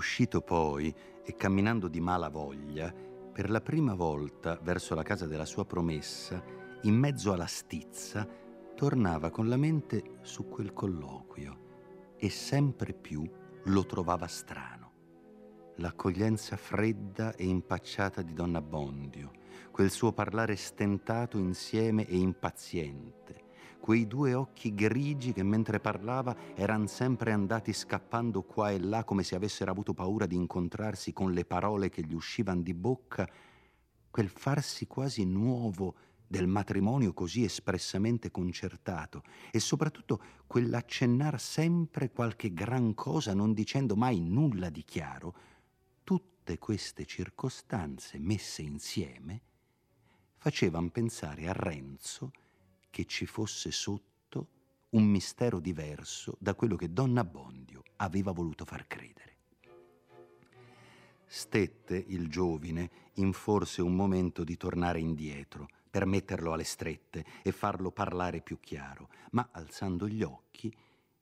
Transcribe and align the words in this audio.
Uscito 0.00 0.40
poi 0.40 0.94
e 1.22 1.36
camminando 1.36 1.86
di 1.86 2.00
mala 2.00 2.30
voglia, 2.30 2.90
per 2.90 3.50
la 3.50 3.60
prima 3.60 3.92
volta 3.92 4.58
verso 4.62 4.94
la 4.94 5.02
casa 5.02 5.26
della 5.26 5.44
sua 5.44 5.66
promessa, 5.66 6.42
in 6.84 6.94
mezzo 6.94 7.34
alla 7.34 7.44
stizza, 7.44 8.26
tornava 8.74 9.28
con 9.28 9.46
la 9.46 9.58
mente 9.58 10.20
su 10.22 10.48
quel 10.48 10.72
colloquio 10.72 12.14
e 12.16 12.30
sempre 12.30 12.94
più 12.94 13.30
lo 13.64 13.84
trovava 13.84 14.26
strano. 14.26 14.92
L'accoglienza 15.76 16.56
fredda 16.56 17.34
e 17.34 17.44
impacciata 17.44 18.22
di 18.22 18.32
Donna 18.32 18.62
Bondio, 18.62 19.32
quel 19.70 19.90
suo 19.90 20.12
parlare 20.12 20.56
stentato 20.56 21.36
insieme 21.36 22.06
e 22.06 22.16
impaziente, 22.16 23.48
quei 23.90 24.06
due 24.06 24.34
occhi 24.34 24.72
grigi 24.72 25.32
che 25.32 25.42
mentre 25.42 25.80
parlava 25.80 26.54
erano 26.54 26.86
sempre 26.86 27.32
andati 27.32 27.72
scappando 27.72 28.42
qua 28.42 28.70
e 28.70 28.78
là 28.78 29.02
come 29.02 29.24
se 29.24 29.34
avessero 29.34 29.72
avuto 29.72 29.94
paura 29.94 30.26
di 30.26 30.36
incontrarsi 30.36 31.12
con 31.12 31.32
le 31.32 31.44
parole 31.44 31.88
che 31.88 32.04
gli 32.04 32.14
uscivano 32.14 32.60
di 32.60 32.72
bocca, 32.72 33.28
quel 34.08 34.28
farsi 34.28 34.86
quasi 34.86 35.24
nuovo 35.24 35.96
del 36.24 36.46
matrimonio 36.46 37.12
così 37.12 37.42
espressamente 37.42 38.30
concertato 38.30 39.24
e 39.50 39.58
soprattutto 39.58 40.22
quell'accennar 40.46 41.40
sempre 41.40 42.12
qualche 42.12 42.52
gran 42.52 42.94
cosa 42.94 43.34
non 43.34 43.52
dicendo 43.52 43.96
mai 43.96 44.20
nulla 44.20 44.70
di 44.70 44.84
chiaro, 44.84 45.34
tutte 46.04 46.58
queste 46.58 47.06
circostanze 47.06 48.20
messe 48.20 48.62
insieme 48.62 49.40
facevano 50.36 50.90
pensare 50.90 51.48
a 51.48 51.52
Renzo 51.52 52.30
che 52.90 53.04
ci 53.06 53.24
fosse 53.26 53.70
sotto 53.70 54.08
un 54.90 55.04
mistero 55.04 55.60
diverso 55.60 56.36
da 56.38 56.54
quello 56.54 56.76
che 56.76 56.92
Donna 56.92 57.24
Bondio 57.24 57.82
aveva 57.96 58.32
voluto 58.32 58.64
far 58.64 58.86
credere. 58.86 59.36
Stette 61.26 61.96
il 62.08 62.28
giovine 62.28 62.90
in 63.14 63.32
forse 63.32 63.82
un 63.82 63.94
momento 63.94 64.42
di 64.42 64.56
tornare 64.56 64.98
indietro 64.98 65.68
per 65.88 66.04
metterlo 66.04 66.52
alle 66.52 66.64
strette 66.64 67.24
e 67.42 67.52
farlo 67.52 67.92
parlare 67.92 68.40
più 68.40 68.58
chiaro, 68.58 69.10
ma 69.30 69.48
alzando 69.52 70.08
gli 70.08 70.22
occhi 70.22 70.74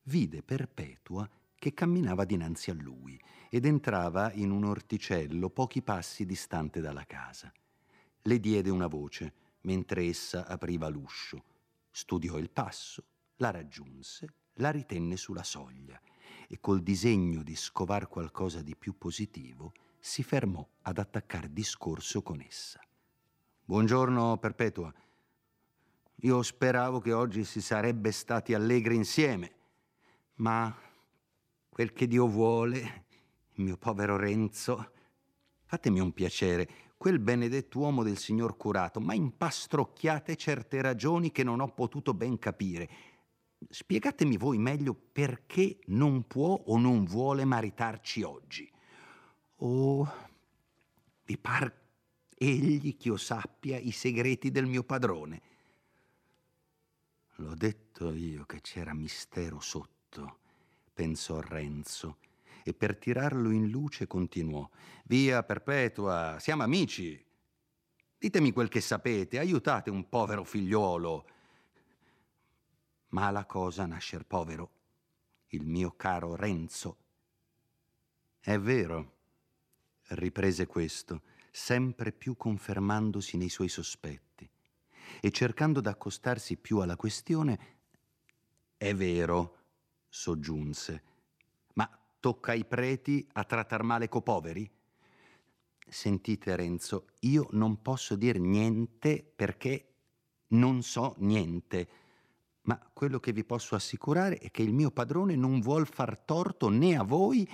vide 0.05 0.43
Perpetua 0.43 1.29
che 1.55 1.75
camminava 1.75 2.25
dinanzi 2.25 2.71
a 2.71 2.75
lui 2.75 3.21
ed 3.51 3.67
entrava 3.67 4.33
in 4.33 4.51
un 4.51 4.65
orticello 4.65 5.51
pochi 5.51 5.83
passi 5.83 6.25
distante 6.25 6.81
dalla 6.81 7.05
casa. 7.05 7.53
Le 8.23 8.41
diede 8.41 8.71
una 8.71 8.87
voce 8.87 9.33
mentre 9.63 10.05
essa 10.05 10.47
apriva 10.47 10.89
l'uscio 10.89 11.57
studiò 11.99 12.39
il 12.39 12.49
passo, 12.49 13.03
la 13.39 13.51
raggiunse, 13.51 14.35
la 14.55 14.71
ritenne 14.71 15.17
sulla 15.17 15.43
soglia 15.43 16.01
e 16.47 16.61
col 16.61 16.81
disegno 16.81 17.43
di 17.43 17.57
scovar 17.57 18.07
qualcosa 18.07 18.63
di 18.63 18.77
più 18.77 18.97
positivo 18.97 19.73
si 19.99 20.23
fermò 20.23 20.65
ad 20.83 20.99
attaccar 20.99 21.49
discorso 21.49 22.23
con 22.23 22.41
essa. 22.41 22.81
Buongiorno 23.65 24.39
Perpetua. 24.39 24.95
Io 26.23 26.43
speravo 26.43 27.01
che 27.01 27.13
oggi 27.13 27.43
si 27.43 27.61
sarebbe 27.61 28.12
stati 28.12 28.55
allegri 28.55 28.95
insieme, 28.95 29.53
ma 30.35 30.73
quel 31.69 31.93
che 31.93 32.07
Dio 32.07 32.29
vuole, 32.29 33.07
mio 33.55 33.77
povero 33.77 34.17
Renzo, 34.17 34.93
fatemi 35.65 35.99
un 35.99 36.12
piacere, 36.12 36.88
quel 36.98 37.20
benedetto 37.20 37.78
uomo 37.78 38.03
del 38.03 38.19
signor 38.19 38.56
curato, 38.56 39.00
ma 39.00 39.14
impastrocchiate 39.14 40.36
certe 40.36 40.82
ragioni 40.82 41.31
che 41.31 41.44
non 41.44 41.60
ho 41.60 41.72
potuto 41.72 42.12
ben 42.12 42.38
capire. 42.38 42.91
Spiegatemi 43.70 44.36
voi 44.36 44.59
meglio 44.59 44.94
perché 44.94 45.78
non 45.86 46.26
può 46.26 46.60
o 46.66 46.76
non 46.76 47.04
vuole 47.04 47.44
maritarci 47.44 48.22
oggi. 48.22 48.70
O 49.60 50.00
oh, 50.00 50.12
vi 51.25 51.38
par 51.38 51.72
egli 52.34 52.97
che 52.97 53.09
io 53.09 53.16
sappia 53.16 53.78
i 53.78 53.92
segreti 53.92 54.50
del 54.50 54.66
mio 54.66 54.82
padrone? 54.82 55.42
L'ho 57.36 57.54
detto 57.54 58.12
io 58.12 58.44
che 58.44 58.60
c'era 58.60 58.92
mistero 58.92 59.60
sotto, 59.60 60.38
pensò 60.92 61.41
Renzo 61.41 62.19
e 62.69 62.75
per 62.75 62.99
tirarlo 62.99 63.51
in 63.51 63.71
luce 63.71 64.06
continuò. 64.06 64.69
Via 65.05 65.43
Perpetua, 65.43 66.37
siamo 66.39 66.65
amici. 66.65 67.25
Ditemi 68.19 68.53
quel 68.53 68.69
che 68.69 68.83
sapete, 68.83 69.39
aiutate 69.39 69.89
un 69.89 70.06
povero 70.11 70.45
figliuolo. 70.45 71.27
Ma 73.09 73.31
la 73.31 73.47
cosa 73.47 73.87
nascer 73.87 74.27
povero, 74.27 74.71
il 75.49 75.65
mio 75.65 75.95
caro 75.97 76.37
Renzo. 76.37 76.99
È 78.39 78.59
vero, 78.59 79.17
riprese 80.09 80.67
questo, 80.67 81.23
sempre 81.51 82.12
più 82.12 82.37
confermandosi 82.37 83.39
nei 83.39 83.49
suoi 83.49 83.71
sospetti 83.71 84.47
e 85.23 85.31
cercando 85.31 85.81
d'accostarsi 85.81 86.59
più 86.59 86.81
alla 86.81 86.97
questione. 86.97 87.77
È 88.77 88.95
vero, 88.95 89.57
soggiunse 90.07 91.08
tocca 92.21 92.53
ai 92.53 92.65
preti 92.65 93.27
a 93.33 93.45
trattar 93.45 93.83
male 93.83 94.09
co 94.09 94.23
poveri? 94.23 94.71
Sentite 95.89 96.55
Renzo, 96.56 97.06
io 97.21 97.49
non 97.53 97.81
posso 97.81 98.15
dire 98.15 98.39
niente 98.39 99.25
perché 99.34 99.95
non 100.49 100.83
so 100.83 101.15
niente, 101.19 101.89
ma 102.62 102.78
quello 102.93 103.19
che 103.21 103.33
vi 103.33 103.45
posso 103.45 103.75
assicurare 103.75 104.39
è 104.39 104.51
che 104.51 104.62
il 104.62 104.73
mio 104.73 104.91
padrone 104.91 105.34
non 105.34 105.61
vuol 105.61 105.87
far 105.87 106.19
torto 106.19 106.69
né 106.69 106.97
a 106.97 107.03
voi 107.03 107.49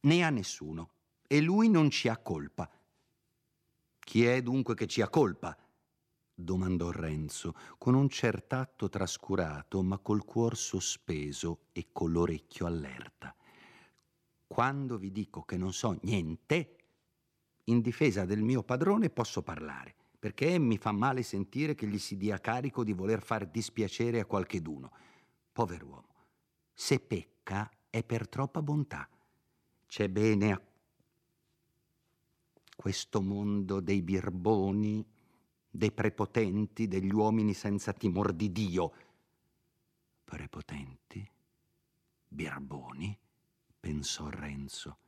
né 0.00 0.22
a 0.24 0.30
nessuno 0.30 0.90
e 1.26 1.40
lui 1.40 1.68
non 1.68 1.90
ci 1.90 2.08
ha 2.08 2.16
colpa. 2.16 2.68
Chi 3.98 4.24
è 4.24 4.42
dunque 4.42 4.74
che 4.74 4.86
ci 4.86 5.00
ha 5.00 5.08
colpa? 5.08 5.56
Domandò 6.42 6.90
Renzo, 6.90 7.54
con 7.78 7.94
un 7.94 8.08
cert'atto 8.08 8.88
trascurato, 8.88 9.82
ma 9.82 9.98
col 9.98 10.24
cuor 10.24 10.56
sospeso 10.56 11.66
e 11.72 11.88
con 11.92 12.12
l'orecchio 12.12 12.66
allerta. 12.66 13.34
Quando 14.46 14.98
vi 14.98 15.10
dico 15.10 15.42
che 15.42 15.56
non 15.56 15.72
so 15.72 15.98
niente, 16.02 16.76
in 17.64 17.80
difesa 17.80 18.24
del 18.24 18.42
mio 18.42 18.62
padrone 18.62 19.08
posso 19.08 19.42
parlare, 19.42 19.94
perché 20.18 20.58
mi 20.58 20.78
fa 20.78 20.92
male 20.92 21.22
sentire 21.22 21.74
che 21.74 21.86
gli 21.86 21.98
si 21.98 22.16
dia 22.16 22.38
carico 22.38 22.84
di 22.84 22.92
voler 22.92 23.22
far 23.22 23.46
dispiacere 23.46 24.20
a 24.20 24.26
qualcheduno. 24.26 24.90
Pover'uomo, 25.52 26.14
se 26.72 27.00
pecca 27.00 27.70
è 27.88 28.04
per 28.04 28.28
troppa 28.28 28.62
bontà. 28.62 29.08
C'è 29.86 30.08
bene 30.08 30.52
a 30.52 30.62
questo 32.74 33.20
mondo 33.20 33.80
dei 33.80 34.02
birboni 34.02 35.06
dei 35.74 35.90
prepotenti, 35.90 36.86
degli 36.86 37.12
uomini 37.12 37.54
senza 37.54 37.94
timor 37.94 38.34
di 38.34 38.52
Dio. 38.52 38.92
Prepotenti? 40.22 41.28
Birboni? 42.28 43.18
pensò 43.80 44.28
Renzo. 44.28 44.98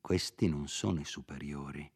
Questi 0.00 0.48
non 0.48 0.68
sono 0.68 1.00
i 1.00 1.04
superiori. 1.04 1.90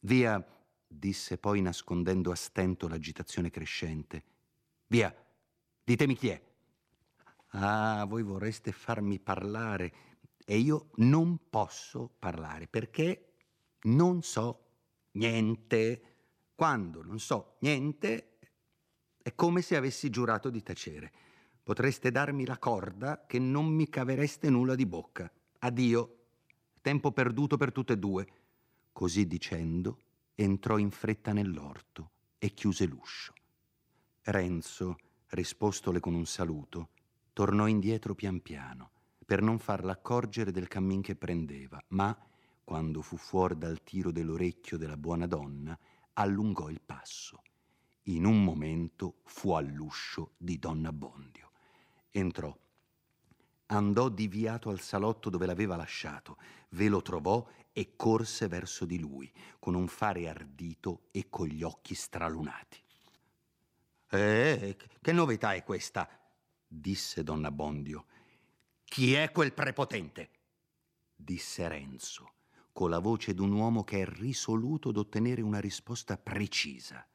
Via, 0.00 0.42
disse 0.86 1.38
poi 1.38 1.60
nascondendo 1.60 2.30
a 2.30 2.36
stento 2.36 2.86
l'agitazione 2.86 3.50
crescente. 3.50 4.24
Via, 4.86 5.14
ditemi 5.82 6.16
chi 6.16 6.28
è. 6.28 6.42
Ah, 7.48 8.04
voi 8.08 8.22
vorreste 8.22 8.70
farmi 8.70 9.18
parlare 9.18 9.92
e 10.44 10.56
io 10.56 10.90
non 10.96 11.48
posso 11.50 12.10
parlare 12.18 12.68
perché 12.68 13.34
non 13.82 14.22
so 14.22 14.66
niente. 15.12 16.09
Quando 16.60 17.02
non 17.02 17.18
so 17.18 17.56
niente, 17.60 18.36
è 19.22 19.34
come 19.34 19.62
se 19.62 19.76
avessi 19.76 20.10
giurato 20.10 20.50
di 20.50 20.62
tacere. 20.62 21.10
Potreste 21.62 22.10
darmi 22.10 22.44
la 22.44 22.58
corda 22.58 23.24
che 23.26 23.38
non 23.38 23.64
mi 23.64 23.88
cavereste 23.88 24.50
nulla 24.50 24.74
di 24.74 24.84
bocca. 24.84 25.32
Addio. 25.60 26.18
Tempo 26.82 27.12
perduto 27.12 27.56
per 27.56 27.72
tutte 27.72 27.94
e 27.94 27.96
due. 27.96 28.26
Così 28.92 29.26
dicendo, 29.26 30.00
entrò 30.34 30.76
in 30.76 30.90
fretta 30.90 31.32
nell'orto 31.32 32.10
e 32.36 32.52
chiuse 32.52 32.84
l'uscio. 32.84 33.32
Renzo, 34.24 34.98
rispostole 35.28 35.98
con 35.98 36.12
un 36.12 36.26
saluto, 36.26 36.90
tornò 37.32 37.68
indietro 37.68 38.14
pian 38.14 38.42
piano 38.42 38.90
per 39.24 39.40
non 39.40 39.58
farla 39.58 39.92
accorgere 39.92 40.50
del 40.52 40.68
cammin 40.68 41.00
che 41.00 41.16
prendeva, 41.16 41.82
ma, 41.88 42.14
quando 42.62 43.00
fu 43.00 43.16
fuori 43.16 43.56
dal 43.56 43.82
tiro 43.82 44.10
dell'orecchio 44.10 44.76
della 44.76 44.98
buona 44.98 45.26
donna, 45.26 45.78
allungò 46.20 46.68
il 46.68 46.80
passo. 46.80 47.42
In 48.04 48.24
un 48.24 48.44
momento 48.44 49.20
fu 49.24 49.52
all'uscio 49.52 50.32
di 50.36 50.58
Donna 50.58 50.92
Bondio. 50.92 51.50
Entrò. 52.10 52.56
Andò 53.66 54.08
diviato 54.08 54.68
al 54.68 54.80
salotto 54.80 55.30
dove 55.30 55.46
l'aveva 55.46 55.76
lasciato, 55.76 56.36
ve 56.70 56.88
lo 56.88 57.02
trovò 57.02 57.46
e 57.72 57.94
corse 57.94 58.48
verso 58.48 58.84
di 58.84 58.98
lui, 58.98 59.32
con 59.58 59.74
un 59.74 59.86
fare 59.86 60.28
ardito 60.28 61.02
e 61.12 61.28
con 61.30 61.46
gli 61.46 61.62
occhi 61.62 61.94
stralunati. 61.94 62.82
Eh, 64.10 64.76
che 65.00 65.12
novità 65.12 65.52
è 65.54 65.62
questa? 65.62 66.08
disse 66.66 67.22
Donna 67.22 67.50
Bondio. 67.50 68.06
Chi 68.84 69.14
è 69.14 69.30
quel 69.30 69.52
prepotente? 69.52 70.30
disse 71.14 71.68
Renzo, 71.68 72.32
con 72.72 72.90
la 72.90 72.98
voce 72.98 73.34
d'un 73.34 73.52
uomo 73.52 73.84
che 73.84 74.00
è 74.00 74.06
risoluto 74.06 74.90
ad 74.90 74.96
ottenere 74.96 75.42
una 75.42 75.60
risposta 75.60 76.16
precisa. 76.16 77.06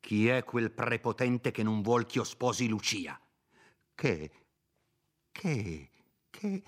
Chi 0.00 0.26
è 0.28 0.42
quel 0.44 0.72
prepotente 0.72 1.50
che 1.50 1.62
non 1.62 1.82
vuol 1.82 2.06
che 2.06 2.18
io 2.18 2.24
sposi 2.24 2.66
Lucia? 2.68 3.20
Che, 3.94 4.30
che, 5.30 5.90
che, 6.28 6.62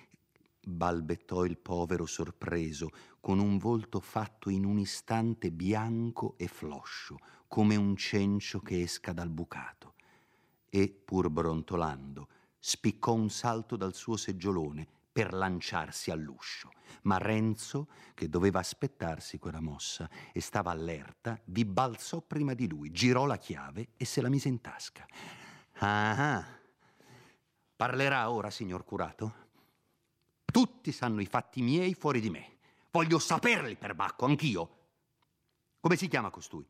balbettò 0.61 1.45
il 1.45 1.59
povero 1.59 2.07
sorpreso, 2.07 2.91
con 3.21 3.39
un 3.39 3.59
volto 3.59 4.01
fatto 4.01 4.51
in 4.51 4.65
un 4.65 4.79
istante 4.79 5.51
bianco 5.51 6.35
e 6.37 6.47
floscio, 6.47 7.19
come 7.49 7.77
un 7.77 7.97
cencio 7.97 8.61
che 8.61 8.83
esca 8.83 9.13
dal 9.13 9.31
bucato. 9.31 9.95
E, 10.69 10.89
pur 10.89 11.31
brontolando, 11.31 12.29
spiccò 12.59 13.15
un 13.15 13.31
salto 13.31 13.77
dal 13.77 13.95
suo 13.95 14.17
seggiolone 14.17 14.89
per 15.15 15.33
lanciarsi 15.33 16.11
all'uscio. 16.11 16.73
Ma 17.03 17.19
Renzo, 17.19 17.89
che 18.15 18.29
doveva 18.29 18.59
aspettarsi 18.59 19.39
quella 19.39 19.61
mossa 19.61 20.11
e 20.33 20.41
stava 20.41 20.73
allerta, 20.73 21.41
vi 21.45 21.65
balzò 21.65 22.21
prima 22.21 22.53
di 22.53 22.67
lui, 22.67 22.91
girò 22.91 23.25
la 23.25 23.37
chiave 23.37 23.91
e 23.97 24.05
se 24.05 24.21
la 24.21 24.29
mise 24.29 24.49
in 24.49 24.61
tasca. 24.61 25.07
Ah, 25.79 26.45
parlerà 27.77 28.29
ora, 28.29 28.51
signor 28.51 28.85
curato? 28.85 29.43
Tutti 30.45 30.91
sanno 30.91 31.21
i 31.21 31.27
fatti 31.27 31.63
miei 31.63 31.95
fuori 31.95 32.19
di 32.21 32.31
me. 32.31 32.59
Voglio 32.91 33.21
saperli, 33.21 33.77
per 33.77 33.95
Bacco, 33.95 34.25
anch'io. 34.25 34.79
Come 35.79 35.95
si 35.95 36.09
chiama 36.09 36.31
costui? 36.31 36.67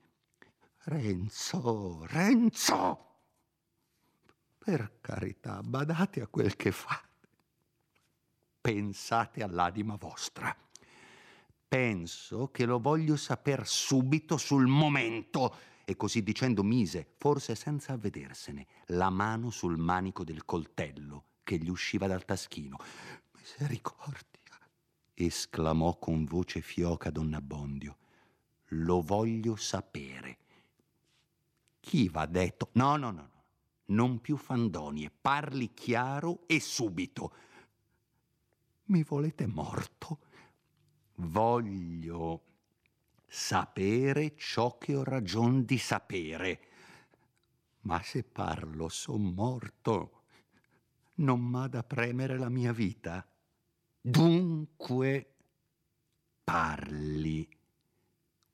Renzo, 0.85 2.05
Renzo! 2.09 3.13
Per 4.59 4.99
carità, 5.01 5.63
badate 5.63 6.21
a 6.21 6.27
quel 6.27 6.57
che 6.57 6.73
fate. 6.73 7.14
Pensate 8.65 9.43
all'anima 9.43 9.97
vostra. 9.97 10.57
Penso 11.69 12.51
che 12.51 12.65
lo 12.65 12.81
voglio 12.81 13.15
saper 13.15 13.67
subito, 13.67 14.39
sul 14.39 14.67
momento. 14.67 15.55
E 15.85 15.97
così 15.97 16.23
dicendo 16.23 16.63
mise, 16.63 17.07
forse 17.19 17.57
senza 17.57 17.93
avvedersene, 17.93 18.67
la 18.87 19.11
mano 19.11 19.51
sul 19.51 19.77
manico 19.77 20.25
del 20.25 20.47
coltello 20.47 21.25
che 21.43 21.59
gli 21.59 21.69
usciva 21.69 22.07
dal 22.07 22.25
taschino. 22.25 22.79
Misericordia! 23.33 24.41
esclamò 25.13 25.99
con 25.99 26.25
voce 26.25 26.63
fioca 26.63 27.11
Don 27.11 27.35
Abbondio. 27.35 27.99
Lo 28.69 29.03
voglio 29.03 29.57
sapere. 29.57 30.39
Chi 31.81 32.09
va 32.09 32.25
detto? 32.25 32.71
No, 32.73 32.97
no, 32.97 33.11
no, 33.11 33.29
no. 33.31 33.43
Non 33.89 34.23
più 34.23 34.39
fandonie. 34.39 35.11
Parli 35.11 35.75
chiaro 35.75 36.45
e 36.47 36.61
subito. 36.61 37.53
Mi 38.87 39.03
volete 39.03 39.47
morto? 39.47 40.19
Voglio 41.17 42.43
sapere 43.27 44.37
ciò 44.37 44.77
che 44.77 44.95
ho 44.95 45.03
ragion 45.03 45.65
di 45.65 45.79
sapere. 45.79 46.61
Ma 47.81 48.03
se 48.03 48.25
parlo 48.25 48.91
son 48.91 49.33
morto. 49.33 50.25
Non 51.15 51.41
m'ha 51.41 51.67
da 51.67 51.83
premere 51.83 52.37
la 52.37 52.51
mia 52.51 52.73
vita. 52.75 53.27
Dunque 54.03 55.35
parli. 56.45 57.49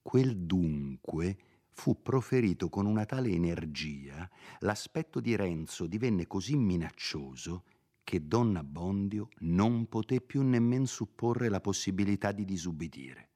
Quel 0.00 0.37
dunque 0.37 1.38
fu 1.71 2.03
proferito 2.03 2.69
con 2.69 2.87
una 2.87 3.05
tale 3.05 3.31
energia, 3.31 4.29
l'aspetto 4.61 5.19
di 5.19 5.35
Renzo 5.35 5.87
divenne 5.87 6.26
così 6.26 6.55
minaccioso 6.56 7.65
che 8.02 8.26
Don 8.26 8.56
Abbondio 8.56 9.29
non 9.41 9.88
poté 9.88 10.20
più 10.20 10.43
nemmen 10.43 10.87
supporre 10.87 11.49
la 11.49 11.61
possibilità 11.61 12.32
di 12.32 12.44
disubbidire. 12.44 13.29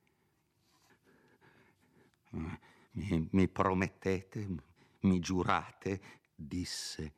Mi, 2.30 3.28
mi 3.30 3.48
promettete, 3.48 4.48
mi 5.00 5.20
giurate, 5.20 6.00
disse, 6.34 7.14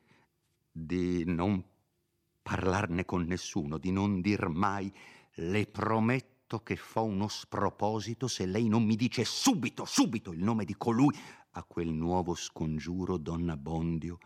di 0.71 1.23
non 1.25 1.63
parlarne 2.41 3.05
con 3.05 3.23
nessuno, 3.23 3.77
di 3.77 3.91
non 3.91 4.21
dir 4.21 4.47
mai 4.47 4.93
le 5.35 5.65
prometto 5.65 6.59
che 6.59 6.75
fo 6.75 7.03
uno 7.03 7.27
sproposito 7.27 8.27
se 8.27 8.45
lei 8.45 8.67
non 8.67 8.85
mi 8.85 8.95
dice 8.95 9.25
subito, 9.25 9.85
subito 9.85 10.31
il 10.31 10.43
nome 10.43 10.63
di 10.63 10.75
colui 10.75 11.13
a 11.51 11.63
quel 11.63 11.89
nuovo 11.89 12.35
scongiuro 12.35 13.17
donna 13.17 13.57
Bondio 13.57 14.19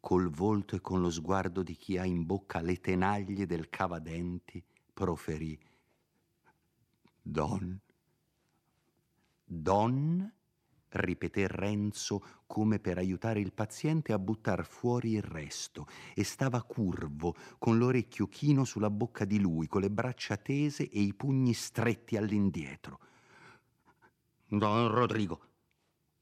col 0.00 0.30
volto 0.30 0.76
e 0.76 0.80
con 0.80 1.00
lo 1.00 1.10
sguardo 1.10 1.62
di 1.62 1.74
chi 1.74 1.98
ha 1.98 2.04
in 2.04 2.24
bocca 2.24 2.60
le 2.60 2.80
tenaglie 2.80 3.46
del 3.46 3.68
cavadenti 3.68 4.62
proferì 4.92 5.58
Don 7.22 7.80
Don 9.44 10.32
ripeté 10.90 11.46
Renzo 11.48 12.42
come 12.46 12.78
per 12.78 12.98
aiutare 12.98 13.40
il 13.40 13.52
paziente 13.52 14.12
a 14.12 14.18
buttar 14.18 14.64
fuori 14.64 15.12
il 15.12 15.22
resto 15.22 15.86
e 16.14 16.24
stava 16.24 16.62
curvo, 16.62 17.34
con 17.58 17.76
l'orecchio 17.76 18.26
chino 18.26 18.64
sulla 18.64 18.90
bocca 18.90 19.24
di 19.24 19.38
lui, 19.38 19.66
con 19.66 19.82
le 19.82 19.90
braccia 19.90 20.36
tese 20.36 20.88
e 20.88 21.00
i 21.00 21.14
pugni 21.14 21.52
stretti 21.52 22.16
all'indietro. 22.16 23.00
Don 24.46 24.88
Rodrigo, 24.88 25.47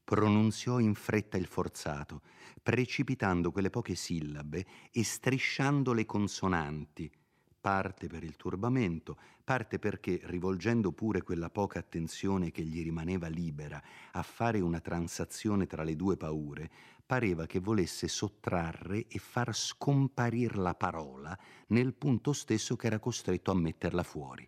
pronunziò 0.07 0.79
in 0.79 0.93
fretta 0.93 1.35
il 1.35 1.47
forzato, 1.47 2.21
precipitando 2.63 3.51
quelle 3.51 3.69
poche 3.69 3.93
sillabe 3.93 4.65
e 4.89 5.03
strisciando 5.03 5.91
le 5.91 6.05
consonanti, 6.05 7.11
parte 7.59 8.07
per 8.07 8.23
il 8.23 8.37
turbamento, 8.37 9.17
parte 9.43 9.79
perché, 9.79 10.21
rivolgendo 10.23 10.93
pure 10.93 11.23
quella 11.23 11.49
poca 11.49 11.79
attenzione 11.79 12.51
che 12.51 12.63
gli 12.63 12.81
rimaneva 12.83 13.27
libera 13.27 13.83
a 14.13 14.23
fare 14.23 14.61
una 14.61 14.79
transazione 14.79 15.67
tra 15.67 15.83
le 15.83 15.97
due 15.97 16.15
paure, 16.15 16.71
pareva 17.05 17.45
che 17.45 17.59
volesse 17.59 18.07
sottrarre 18.07 19.07
e 19.07 19.19
far 19.19 19.53
scomparir 19.53 20.57
la 20.57 20.73
parola 20.73 21.37
nel 21.67 21.93
punto 21.93 22.31
stesso 22.31 22.77
che 22.77 22.87
era 22.87 22.99
costretto 22.99 23.51
a 23.51 23.55
metterla 23.55 24.03
fuori. 24.03 24.47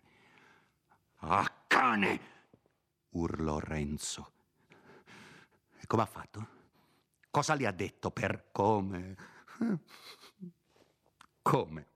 Ah, 1.16 1.64
cane! 1.66 2.20
urlò 3.10 3.58
Renzo. 3.58 4.32
Come 5.90 6.02
ha 6.02 6.06
fatto? 6.06 6.48
Cosa 7.32 7.54
le 7.54 7.66
ha 7.66 7.72
detto 7.72 8.12
per 8.12 8.50
come? 8.52 9.16
Come? 11.42 11.86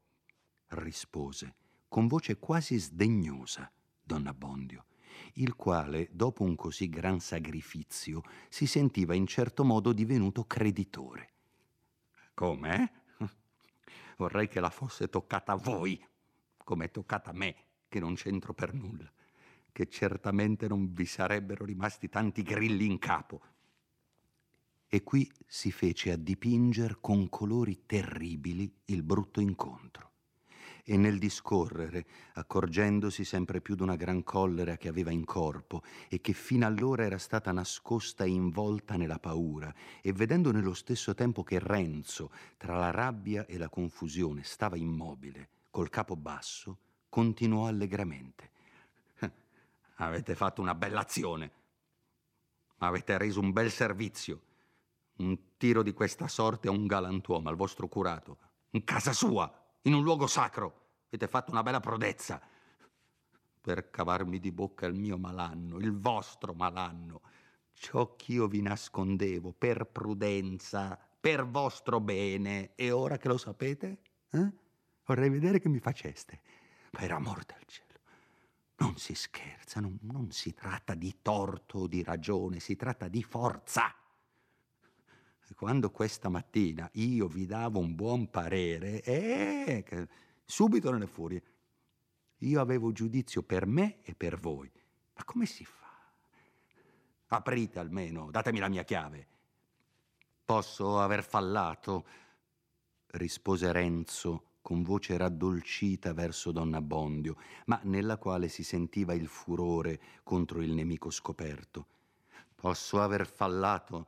rispose 0.70 1.54
con 1.86 2.08
voce 2.08 2.40
quasi 2.40 2.76
sdegnosa 2.76 3.70
Don 4.02 4.26
Abbondio, 4.26 4.86
il 5.34 5.54
quale, 5.54 6.08
dopo 6.10 6.42
un 6.42 6.56
così 6.56 6.88
gran 6.88 7.20
sacrificio, 7.20 8.24
si 8.48 8.66
sentiva 8.66 9.14
in 9.14 9.28
certo 9.28 9.62
modo 9.62 9.92
divenuto 9.92 10.44
creditore. 10.44 11.32
Come? 12.34 13.04
Vorrei 14.16 14.48
che 14.48 14.58
la 14.58 14.70
fosse 14.70 15.08
toccata 15.08 15.52
a 15.52 15.56
voi, 15.56 16.04
come 16.64 16.86
è 16.86 16.90
toccata 16.90 17.30
a 17.30 17.34
me, 17.34 17.54
che 17.88 18.00
non 18.00 18.16
c'entro 18.16 18.54
per 18.54 18.74
nulla, 18.74 19.08
che 19.70 19.88
certamente 19.88 20.66
non 20.66 20.92
vi 20.92 21.06
sarebbero 21.06 21.64
rimasti 21.64 22.08
tanti 22.08 22.42
grilli 22.42 22.86
in 22.86 22.98
capo. 22.98 23.53
E 24.94 25.02
qui 25.02 25.28
si 25.44 25.72
fece 25.72 26.12
a 26.12 26.16
dipinger 26.16 26.98
con 27.00 27.28
colori 27.28 27.82
terribili 27.84 28.72
il 28.84 29.02
brutto 29.02 29.40
incontro 29.40 30.12
e 30.84 30.96
nel 30.96 31.18
discorrere, 31.18 32.06
accorgendosi 32.34 33.24
sempre 33.24 33.60
più 33.60 33.74
d'una 33.74 33.96
gran 33.96 34.22
collera 34.22 34.76
che 34.76 34.86
aveva 34.86 35.10
in 35.10 35.24
corpo 35.24 35.82
e 36.08 36.20
che 36.20 36.32
fino 36.32 36.64
allora 36.64 37.02
era 37.02 37.18
stata 37.18 37.50
nascosta 37.50 38.22
e 38.22 38.28
involta 38.28 38.94
nella 38.94 39.18
paura, 39.18 39.74
e 40.00 40.12
vedendo 40.12 40.52
nello 40.52 40.74
stesso 40.74 41.12
tempo 41.12 41.42
che 41.42 41.58
Renzo, 41.58 42.30
tra 42.56 42.78
la 42.78 42.92
rabbia 42.92 43.46
e 43.46 43.58
la 43.58 43.68
confusione, 43.68 44.44
stava 44.44 44.76
immobile, 44.76 45.48
col 45.72 45.90
capo 45.90 46.14
basso, 46.14 46.78
continuò 47.08 47.66
allegramente. 47.66 48.50
Avete 49.96 50.36
fatto 50.36 50.62
una 50.62 50.76
bella 50.76 51.00
azione. 51.00 51.50
Avete 52.78 53.18
reso 53.18 53.40
un 53.40 53.50
bel 53.50 53.72
servizio. 53.72 54.52
Un 55.16 55.56
tiro 55.56 55.82
di 55.82 55.92
questa 55.92 56.28
sorte 56.28 56.68
a 56.68 56.72
un 56.72 56.86
galantuomo, 56.86 57.48
al 57.48 57.56
vostro 57.56 57.88
curato, 57.88 58.38
in 58.70 58.84
casa 58.84 59.12
sua 59.12 59.52
in 59.82 59.94
un 59.94 60.02
luogo 60.02 60.26
sacro. 60.26 60.82
Avete 61.08 61.28
fatto 61.28 61.52
una 61.52 61.62
bella 61.62 61.80
prodezza 61.80 62.40
per 63.60 63.90
cavarmi 63.90 64.38
di 64.40 64.52
bocca 64.52 64.86
il 64.86 64.94
mio 64.94 65.16
malanno, 65.16 65.78
il 65.78 65.96
vostro 65.96 66.52
malanno, 66.52 67.22
ciò 67.72 68.14
ch'io 68.16 68.46
vi 68.46 68.60
nascondevo 68.60 69.52
per 69.56 69.86
prudenza, 69.86 70.98
per 71.20 71.46
vostro 71.46 72.00
bene. 72.00 72.72
E 72.74 72.90
ora 72.90 73.16
che 73.16 73.28
lo 73.28 73.38
sapete, 73.38 73.98
eh? 74.30 74.52
vorrei 75.06 75.30
vedere 75.30 75.60
che 75.60 75.68
mi 75.68 75.78
faceste. 75.78 76.40
Per 76.90 77.10
amor 77.10 77.44
del 77.44 77.62
cielo. 77.66 78.00
Non 78.76 78.96
si 78.96 79.14
scherza, 79.14 79.80
non, 79.80 79.98
non 80.02 80.30
si 80.30 80.52
tratta 80.52 80.94
di 80.94 81.16
torto 81.22 81.78
o 81.78 81.86
di 81.86 82.02
ragione, 82.02 82.60
si 82.60 82.76
tratta 82.76 83.08
di 83.08 83.22
forza 83.22 83.94
quando 85.54 85.90
questa 85.90 86.28
mattina 86.28 86.88
io 86.94 87.26
vi 87.28 87.46
davo 87.46 87.78
un 87.78 87.94
buon 87.94 88.30
parere, 88.30 89.02
eh, 89.02 89.84
subito 90.44 90.90
nelle 90.90 91.06
furie. 91.06 91.42
Io 92.38 92.60
avevo 92.60 92.92
giudizio 92.92 93.42
per 93.42 93.66
me 93.66 94.02
e 94.02 94.14
per 94.14 94.38
voi. 94.38 94.70
Ma 95.16 95.24
come 95.24 95.46
si 95.46 95.64
fa? 95.64 95.82
Aprite 97.28 97.78
almeno, 97.78 98.30
datemi 98.30 98.58
la 98.58 98.68
mia 98.68 98.84
chiave. 98.84 99.28
Posso 100.44 101.00
aver 101.00 101.24
fallato? 101.24 102.04
rispose 103.14 103.70
Renzo 103.72 104.52
con 104.60 104.82
voce 104.82 105.16
raddolcita 105.16 106.14
verso 106.14 106.50
Don 106.50 106.72
Abbondio, 106.72 107.36
ma 107.66 107.78
nella 107.84 108.16
quale 108.16 108.48
si 108.48 108.64
sentiva 108.64 109.12
il 109.12 109.28
furore 109.28 110.00
contro 110.22 110.62
il 110.62 110.72
nemico 110.72 111.10
scoperto. 111.10 111.86
Posso 112.54 113.02
aver 113.02 113.26
fallato, 113.26 114.06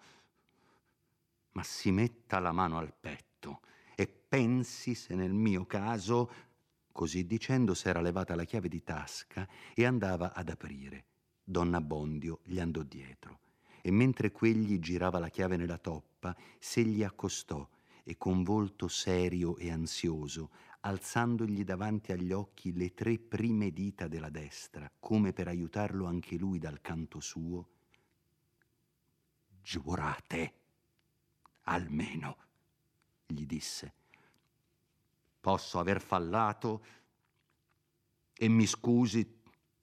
ma 1.56 1.62
si 1.62 1.90
metta 1.90 2.38
la 2.38 2.52
mano 2.52 2.76
al 2.76 2.92
petto 2.92 3.60
e 3.94 4.06
pensi 4.06 4.94
se 4.94 5.14
nel 5.14 5.32
mio 5.32 5.64
caso, 5.64 6.30
così 6.92 7.25
dicendo 7.25 7.72
s'era 7.72 8.02
levata 8.02 8.34
la 8.34 8.44
chiave 8.44 8.68
di 8.68 8.82
tasca 8.82 9.48
e 9.75 9.86
andava 9.86 10.34
ad 10.34 10.50
aprire. 10.50 11.06
Don 11.42 11.72
Abbondio 11.72 12.40
gli 12.44 12.60
andò 12.60 12.82
dietro 12.82 13.40
e 13.80 13.90
mentre 13.90 14.32
quegli 14.32 14.78
girava 14.80 15.18
la 15.18 15.30
chiave 15.30 15.56
nella 15.56 15.78
toppa, 15.78 16.36
se 16.58 16.82
gli 16.82 17.02
accostò 17.02 17.66
e 18.04 18.18
con 18.18 18.42
volto 18.42 18.86
serio 18.86 19.56
e 19.56 19.70
ansioso, 19.70 20.50
alzandogli 20.80 21.64
davanti 21.64 22.12
agli 22.12 22.32
occhi 22.32 22.76
le 22.76 22.92
tre 22.92 23.18
prime 23.18 23.70
dita 23.70 24.08
della 24.08 24.28
destra, 24.28 24.92
come 24.98 25.32
per 25.32 25.48
aiutarlo 25.48 26.04
anche 26.04 26.36
lui 26.36 26.58
dal 26.58 26.82
canto 26.82 27.20
suo, 27.20 27.68
giurate, 29.62 30.65
almeno, 31.66 32.37
gli 33.26 33.46
disse. 33.46 33.94
Posso 35.40 35.78
aver 35.78 36.00
fallato 36.00 36.85
e 38.32 38.49
mi 38.49 38.66
scusi, 38.66 39.42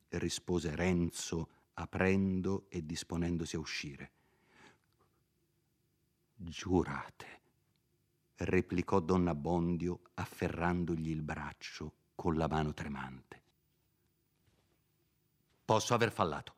rispose 0.10 0.76
Renzo, 0.76 1.50
aprendo 1.76 2.66
e 2.70 2.86
disponendosi 2.86 3.56
a 3.56 3.60
uscire. 3.60 4.12
Giurate 6.36 7.42
replicò 8.36 9.00
Don 9.00 9.28
Abbondio 9.28 10.02
afferrandogli 10.16 11.10
il 11.10 11.22
braccio 11.22 11.94
con 12.16 12.36
la 12.36 12.48
mano 12.48 12.74
tremante. 12.74 13.42
Posso 15.66 15.94
aver 15.94 16.12
fallato, 16.12 16.56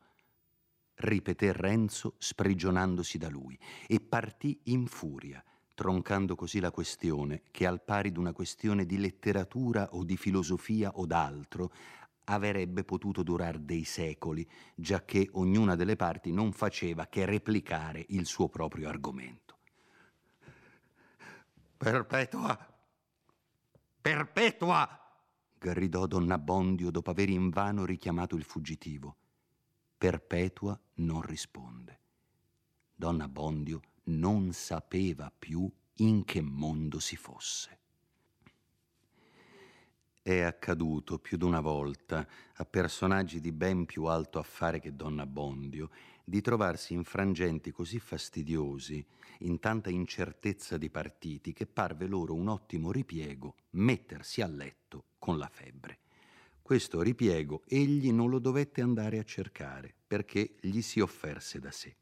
ripeté 0.96 1.52
Renzo 1.52 2.14
sprigionandosi 2.18 3.18
da 3.18 3.28
lui 3.28 3.58
e 3.86 4.00
partì 4.00 4.60
in 4.64 4.86
furia, 4.86 5.42
troncando 5.74 6.34
così 6.34 6.60
la 6.60 6.70
questione 6.70 7.42
che 7.50 7.66
al 7.66 7.82
pari 7.82 8.12
d'una 8.12 8.32
questione 8.32 8.86
di 8.86 8.98
letteratura 8.98 9.88
o 9.92 10.04
di 10.04 10.16
filosofia 10.16 10.92
o 10.94 11.06
d'altro 11.06 11.72
avrebbe 12.28 12.82
potuto 12.82 13.22
durare 13.22 13.64
dei 13.64 13.84
secoli, 13.84 14.48
giacché 14.74 15.28
ognuna 15.32 15.76
delle 15.76 15.96
parti 15.96 16.32
non 16.32 16.52
faceva 16.52 17.06
che 17.06 17.24
replicare 17.24 18.04
il 18.08 18.26
suo 18.26 18.48
proprio 18.48 18.88
argomento. 18.88 19.58
Perpetua! 21.76 22.74
Perpetua! 24.00 25.00
gridò 25.58 26.06
Don 26.06 26.30
Abbondio 26.30 26.90
dopo 26.90 27.10
aver 27.10 27.28
invano 27.28 27.84
richiamato 27.84 28.36
il 28.36 28.44
fuggitivo. 28.44 29.16
Perpetua 29.98 30.78
non 30.96 31.22
risponde. 31.22 32.00
Don 32.94 33.20
Abbondio 33.22 33.80
non 34.04 34.52
sapeva 34.52 35.32
più 35.36 35.70
in 35.96 36.24
che 36.24 36.42
mondo 36.42 36.98
si 36.98 37.16
fosse. 37.16 37.78
È 40.20 40.40
accaduto 40.40 41.18
più 41.18 41.38
d'una 41.38 41.60
volta 41.60 42.26
a 42.56 42.64
personaggi 42.66 43.40
di 43.40 43.52
ben 43.52 43.86
più 43.86 44.04
alto 44.04 44.38
affare 44.38 44.80
che 44.80 44.94
Don 44.94 45.18
Abbondio 45.18 45.88
di 46.24 46.40
trovarsi 46.40 46.92
in 46.92 47.04
frangenti 47.04 47.70
così 47.70 47.98
fastidiosi, 47.98 49.06
in 49.40 49.60
tanta 49.60 49.88
incertezza 49.88 50.76
di 50.76 50.90
partiti, 50.90 51.52
che 51.52 51.66
parve 51.66 52.06
loro 52.06 52.34
un 52.34 52.48
ottimo 52.48 52.90
ripiego 52.90 53.54
mettersi 53.70 54.42
a 54.42 54.48
letto 54.48 55.04
con 55.18 55.38
la 55.38 55.48
febbre. 55.48 56.00
Questo 56.66 57.00
ripiego 57.00 57.62
egli 57.68 58.10
non 58.10 58.28
lo 58.28 58.40
dovette 58.40 58.80
andare 58.80 59.20
a 59.20 59.22
cercare, 59.22 59.94
perché 60.04 60.56
gli 60.60 60.80
si 60.80 60.98
offerse 60.98 61.60
da 61.60 61.70
sé. 61.70 61.94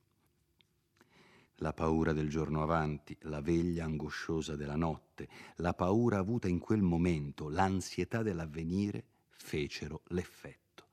La 1.56 1.75
paura 1.75 2.14
del 2.14 2.30
giorno 2.30 2.62
avanti, 2.62 3.14
la 3.25 3.42
veglia 3.42 3.85
angosciosa 3.85 4.56
della 4.56 4.75
notte, 4.75 5.28
la 5.56 5.75
paura 5.75 6.16
avuta 6.16 6.49
in 6.49 6.61
quel 6.61 6.80
momento, 6.80 7.50
l'ansietà 7.50 8.23
dell'avvenire 8.23 9.04
fecero 9.28 10.00
l'effetto. 10.06 10.87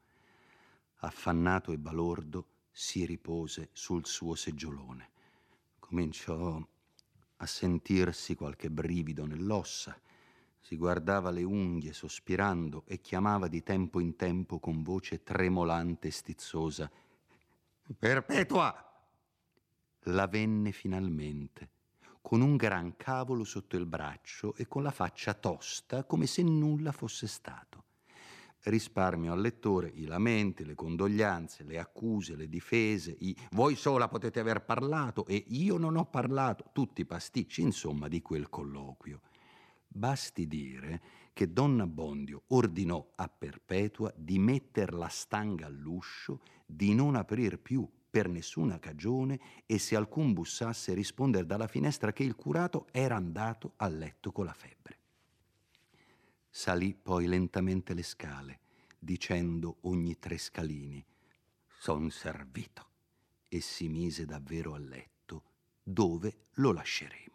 Affannato 0.95 1.71
e 1.71 1.77
balordo, 1.77 2.47
si 2.71 3.05
ripose 3.05 3.69
sul 3.71 4.05
suo 4.05 4.35
seggiolone. 4.35 5.11
Cominciò 5.79 6.61
a 7.37 7.45
sentirsi 7.45 8.35
qualche 8.35 8.69
brivido 8.69 9.25
nell'ossa, 9.25 9.97
si 10.61 10.77
guardava 10.77 11.31
le 11.31 11.43
unghie 11.43 11.91
sospirando 11.91 12.83
e 12.85 13.01
chiamava 13.01 13.47
di 13.47 13.63
tempo 13.63 13.99
in 13.99 14.15
tempo 14.15 14.59
con 14.59 14.83
voce 14.83 15.23
tremolante 15.23 16.07
e 16.07 16.11
stizzosa 16.11 16.89
Perpetua! 17.97 18.73
La 20.05 20.27
venne 20.27 20.71
finalmente, 20.71 21.69
con 22.21 22.41
un 22.41 22.55
gran 22.55 22.95
cavolo 22.95 23.43
sotto 23.43 23.75
il 23.75 23.85
braccio 23.85 24.55
e 24.55 24.67
con 24.67 24.83
la 24.83 24.91
faccia 24.91 25.33
tosta 25.33 26.05
come 26.05 26.25
se 26.25 26.41
nulla 26.41 26.91
fosse 26.91 27.27
stato 27.27 27.81
risparmio 28.63 29.31
al 29.31 29.41
lettore 29.41 29.91
i 29.95 30.05
lamenti, 30.05 30.65
le 30.65 30.75
condoglianze, 30.75 31.63
le 31.63 31.79
accuse, 31.79 32.35
le 32.35 32.47
difese, 32.47 33.15
i 33.19 33.35
voi 33.51 33.75
sola 33.75 34.07
potete 34.07 34.39
aver 34.39 34.63
parlato 34.63 35.25
e 35.25 35.43
io 35.47 35.77
non 35.77 35.97
ho 35.97 36.05
parlato, 36.05 36.65
tutti 36.71 37.01
i 37.01 37.05
pasticci, 37.05 37.61
insomma, 37.61 38.07
di 38.07 38.21
quel 38.21 38.49
colloquio. 38.49 39.21
Basti 39.93 40.47
dire 40.47 41.01
che 41.33 41.51
Donna 41.51 41.85
Bondio 41.85 42.43
ordinò 42.47 43.11
a 43.15 43.27
Perpetua 43.27 44.13
di 44.15 44.39
metter 44.39 44.93
la 44.93 45.09
stanga 45.09 45.65
all'uscio, 45.65 46.39
di 46.65 46.95
non 46.95 47.15
aprir 47.15 47.59
più 47.59 47.85
per 48.09 48.29
nessuna 48.29 48.79
cagione 48.79 49.39
e 49.65 49.77
se 49.79 49.97
alcun 49.97 50.31
bussasse 50.31 50.93
rispondere 50.93 51.45
dalla 51.45 51.67
finestra 51.67 52.13
che 52.13 52.23
il 52.23 52.35
curato 52.35 52.87
era 52.91 53.17
andato 53.17 53.73
a 53.77 53.87
letto 53.89 54.31
con 54.31 54.45
la 54.45 54.53
febbre. 54.53 54.99
Salì 56.49 56.93
poi 56.93 57.27
lentamente 57.27 57.93
le 57.93 58.03
scale, 58.03 58.59
dicendo 58.97 59.79
ogni 59.81 60.19
tre 60.19 60.37
scalini, 60.37 61.05
son 61.79 62.09
servito, 62.11 62.87
e 63.49 63.59
si 63.59 63.89
mise 63.89 64.25
davvero 64.25 64.73
a 64.73 64.77
letto, 64.77 65.43
dove 65.83 66.45
lo 66.53 66.71
lasceremo. 66.71 67.30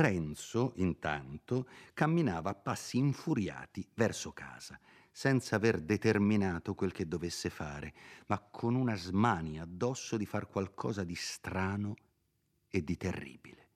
Renzo, 0.00 0.74
intanto, 0.76 1.68
camminava 1.92 2.50
a 2.50 2.54
passi 2.54 2.98
infuriati 2.98 3.84
verso 3.94 4.30
casa, 4.30 4.78
senza 5.10 5.56
aver 5.56 5.80
determinato 5.80 6.76
quel 6.76 6.92
che 6.92 7.08
dovesse 7.08 7.50
fare, 7.50 7.92
ma 8.26 8.38
con 8.38 8.76
una 8.76 8.94
smania 8.94 9.64
addosso 9.64 10.16
di 10.16 10.24
far 10.24 10.46
qualcosa 10.46 11.02
di 11.02 11.16
strano 11.16 11.96
e 12.68 12.84
di 12.84 12.96
terribile. 12.96 13.70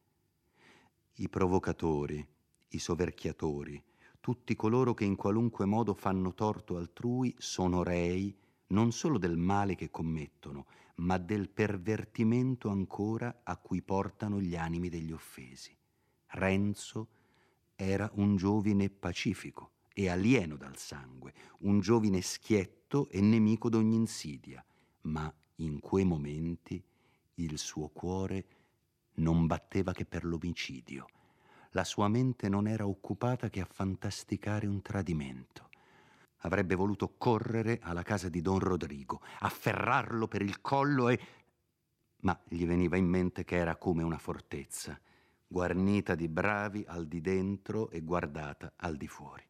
I 1.14 1.29
provocatori, 1.29 2.25
i 2.69 2.79
soverchiatori, 2.79 3.83
tutti 4.21 4.55
coloro 4.55 4.95
che 4.95 5.05
in 5.05 5.17
qualunque 5.17 5.64
modo 5.67 5.93
fanno 5.93 6.35
torto 6.35 6.76
altrui 6.76 7.35
sono 7.37 7.83
rei 7.83 8.33
non 8.69 8.93
solo 8.93 9.19
del 9.19 9.37
male 9.37 9.75
che 9.75 9.91
commettono, 9.91 10.67
ma 10.99 11.19
del 11.19 11.50
pervertimento 11.50 12.69
ancora 12.69 13.41
a 13.43 13.57
cui 13.57 13.83
portano 13.83 14.41
gli 14.41 14.55
animi 14.55 14.88
degli 14.88 15.11
offesi. 15.11 15.76
Renzo 16.33 17.09
era 17.75 18.11
un 18.15 18.37
giovine 18.37 18.91
pacifico 18.91 19.73
e 19.93 20.09
alieno 20.09 20.57
dal 20.57 20.77
sangue, 20.77 21.33
un 21.61 21.81
giovine 21.81 22.21
schietto 22.21 23.09
e 23.09 23.21
nemico 23.21 23.69
d'ogni 23.69 23.97
insidia, 23.97 24.65
ma 25.03 25.33
in 25.57 25.81
quei 25.81 26.05
momenti 26.05 26.83
il 27.35 27.59
suo 27.59 27.89
cuore 27.89 28.47
non 29.15 29.47
batteva 29.47 29.93
che 29.93 30.05
per 30.05 30.25
l'omicidio 30.25 31.07
la 31.73 31.85
sua 31.85 32.09
mente 32.09 32.49
non 32.49 32.67
era 32.67 32.87
occupata 32.87 33.49
che 33.49 33.61
a 33.61 33.69
fantasticare 33.71 34.67
un 34.67 34.83
tradimento. 34.83 35.71
Avrebbe 36.45 36.75
voluto 36.75 37.15
correre 37.17 37.79
alla 37.83 38.03
casa 38.03 38.29
di 38.29 38.41
Don 38.41 38.59
Rodrigo, 38.59 39.21
afferrarlo 39.41 40.29
per 40.29 40.43
il 40.43 40.61
collo 40.61 41.09
e... 41.09 41.19
Ma 42.23 42.39
gli 42.47 42.67
veniva 42.67 42.97
in 42.97 43.07
mente 43.07 43.45
che 43.45 43.57
era 43.57 43.77
come 43.77 44.03
una 44.03 44.19
fortezza, 44.19 45.01
guarnita 45.52 46.14
di 46.14 46.28
bravi 46.28 46.82
al 46.88 47.06
di 47.06 47.21
dentro 47.21 47.90
e 47.90 48.00
guardata 48.00 48.73
al 48.76 48.97
di 48.97 49.06
fuori 49.06 49.44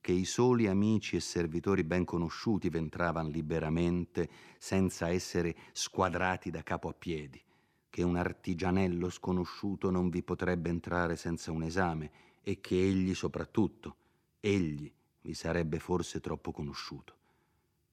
che 0.00 0.12
i 0.12 0.24
soli 0.24 0.66
amici 0.66 1.16
e 1.16 1.20
servitori 1.20 1.84
ben 1.84 2.04
conosciuti 2.04 2.68
v'entravano 2.70 3.28
liberamente 3.28 4.30
senza 4.56 5.10
essere 5.10 5.54
squadrati 5.72 6.50
da 6.50 6.62
capo 6.62 6.88
a 6.88 6.94
piedi 6.94 7.42
che 7.90 8.02
un 8.02 8.16
artigianello 8.16 9.10
sconosciuto 9.10 9.90
non 9.90 10.08
vi 10.08 10.22
potrebbe 10.22 10.68
entrare 10.70 11.16
senza 11.16 11.50
un 11.50 11.64
esame 11.64 12.10
e 12.42 12.60
che 12.60 12.80
egli 12.80 13.14
soprattutto, 13.14 13.96
egli, 14.38 14.92
vi 15.22 15.34
sarebbe 15.34 15.80
forse 15.80 16.20
troppo 16.20 16.52
conosciuto. 16.52 17.14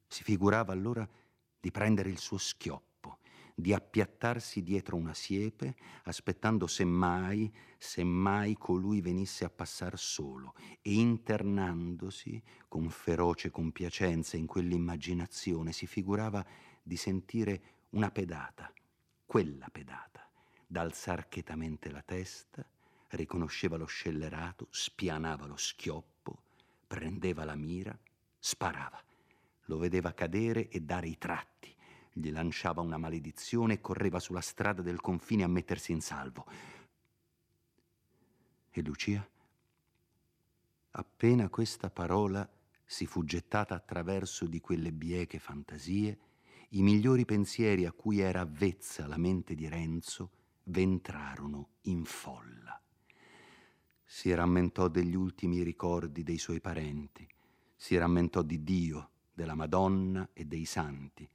Si 0.05 0.23
figurava 0.23 0.71
allora 0.71 1.07
di 1.59 1.71
prendere 1.71 2.09
il 2.09 2.19
suo 2.19 2.37
schioppo, 2.37 2.92
di 3.55 3.73
appiattarsi 3.73 4.63
dietro 4.63 4.95
una 4.95 5.13
siepe, 5.13 5.75
aspettando 6.03 6.67
semmai, 6.67 7.53
semmai 7.77 8.55
colui 8.57 9.01
venisse 9.01 9.45
a 9.45 9.49
passar 9.49 9.97
solo 9.97 10.53
e 10.81 10.93
internandosi 10.93 12.41
con 12.67 12.89
feroce 12.89 13.51
compiacenza 13.51 14.37
in 14.37 14.47
quell'immaginazione 14.47 15.71
si 15.71 15.85
figurava 15.85 16.45
di 16.81 16.97
sentire 16.97 17.61
una 17.89 18.09
pedata, 18.11 18.71
quella 19.25 19.69
pedata, 19.71 20.27
d'alzar 20.65 21.27
chetamente 21.29 21.91
la 21.91 22.01
testa, 22.01 22.65
riconosceva 23.09 23.77
lo 23.77 23.85
scellerato, 23.85 24.67
spianava 24.69 25.45
lo 25.45 25.57
schioppo, 25.57 26.41
prendeva 26.87 27.43
la 27.43 27.55
mira, 27.55 27.97
sparava. 28.39 29.01
Lo 29.67 29.77
vedeva 29.77 30.13
cadere 30.13 30.67
e 30.67 30.81
dare 30.81 31.07
i 31.07 31.17
tratti. 31.17 31.73
Gli 32.13 32.31
lanciava 32.31 32.81
una 32.81 32.97
maledizione 32.97 33.73
e 33.73 33.81
correva 33.81 34.19
sulla 34.19 34.41
strada 34.41 34.81
del 34.81 35.01
confine 35.01 35.43
a 35.43 35.47
mettersi 35.47 35.91
in 35.91 36.01
salvo. 36.01 36.45
E 38.69 38.81
Lucia? 38.83 39.27
Appena 40.91 41.49
questa 41.49 41.89
parola 41.89 42.47
si 42.85 43.07
fu 43.07 43.23
gettata 43.23 43.73
attraverso 43.73 44.45
di 44.45 44.61
quelle 44.61 44.91
bieche 44.91 45.39
fantasie, 45.39 46.19
i 46.69 46.83
migliori 46.83 47.25
pensieri 47.25 47.85
a 47.85 47.91
cui 47.91 48.19
era 48.19 48.41
avvezza 48.41 49.07
la 49.07 49.17
mente 49.17 49.55
di 49.55 49.67
Renzo 49.67 50.31
ventrarono 50.65 51.69
in 51.83 52.05
folla. 52.05 52.79
Si 54.03 54.31
rammentò 54.33 54.87
degli 54.87 55.15
ultimi 55.15 55.63
ricordi 55.63 56.21
dei 56.21 56.37
suoi 56.37 56.61
parenti, 56.61 57.27
si 57.75 57.97
rammentò 57.97 58.43
di 58.43 58.63
Dio, 58.63 59.09
della 59.33 59.55
Madonna 59.55 60.29
e 60.33 60.45
dei 60.45 60.65
santi, 60.65 61.27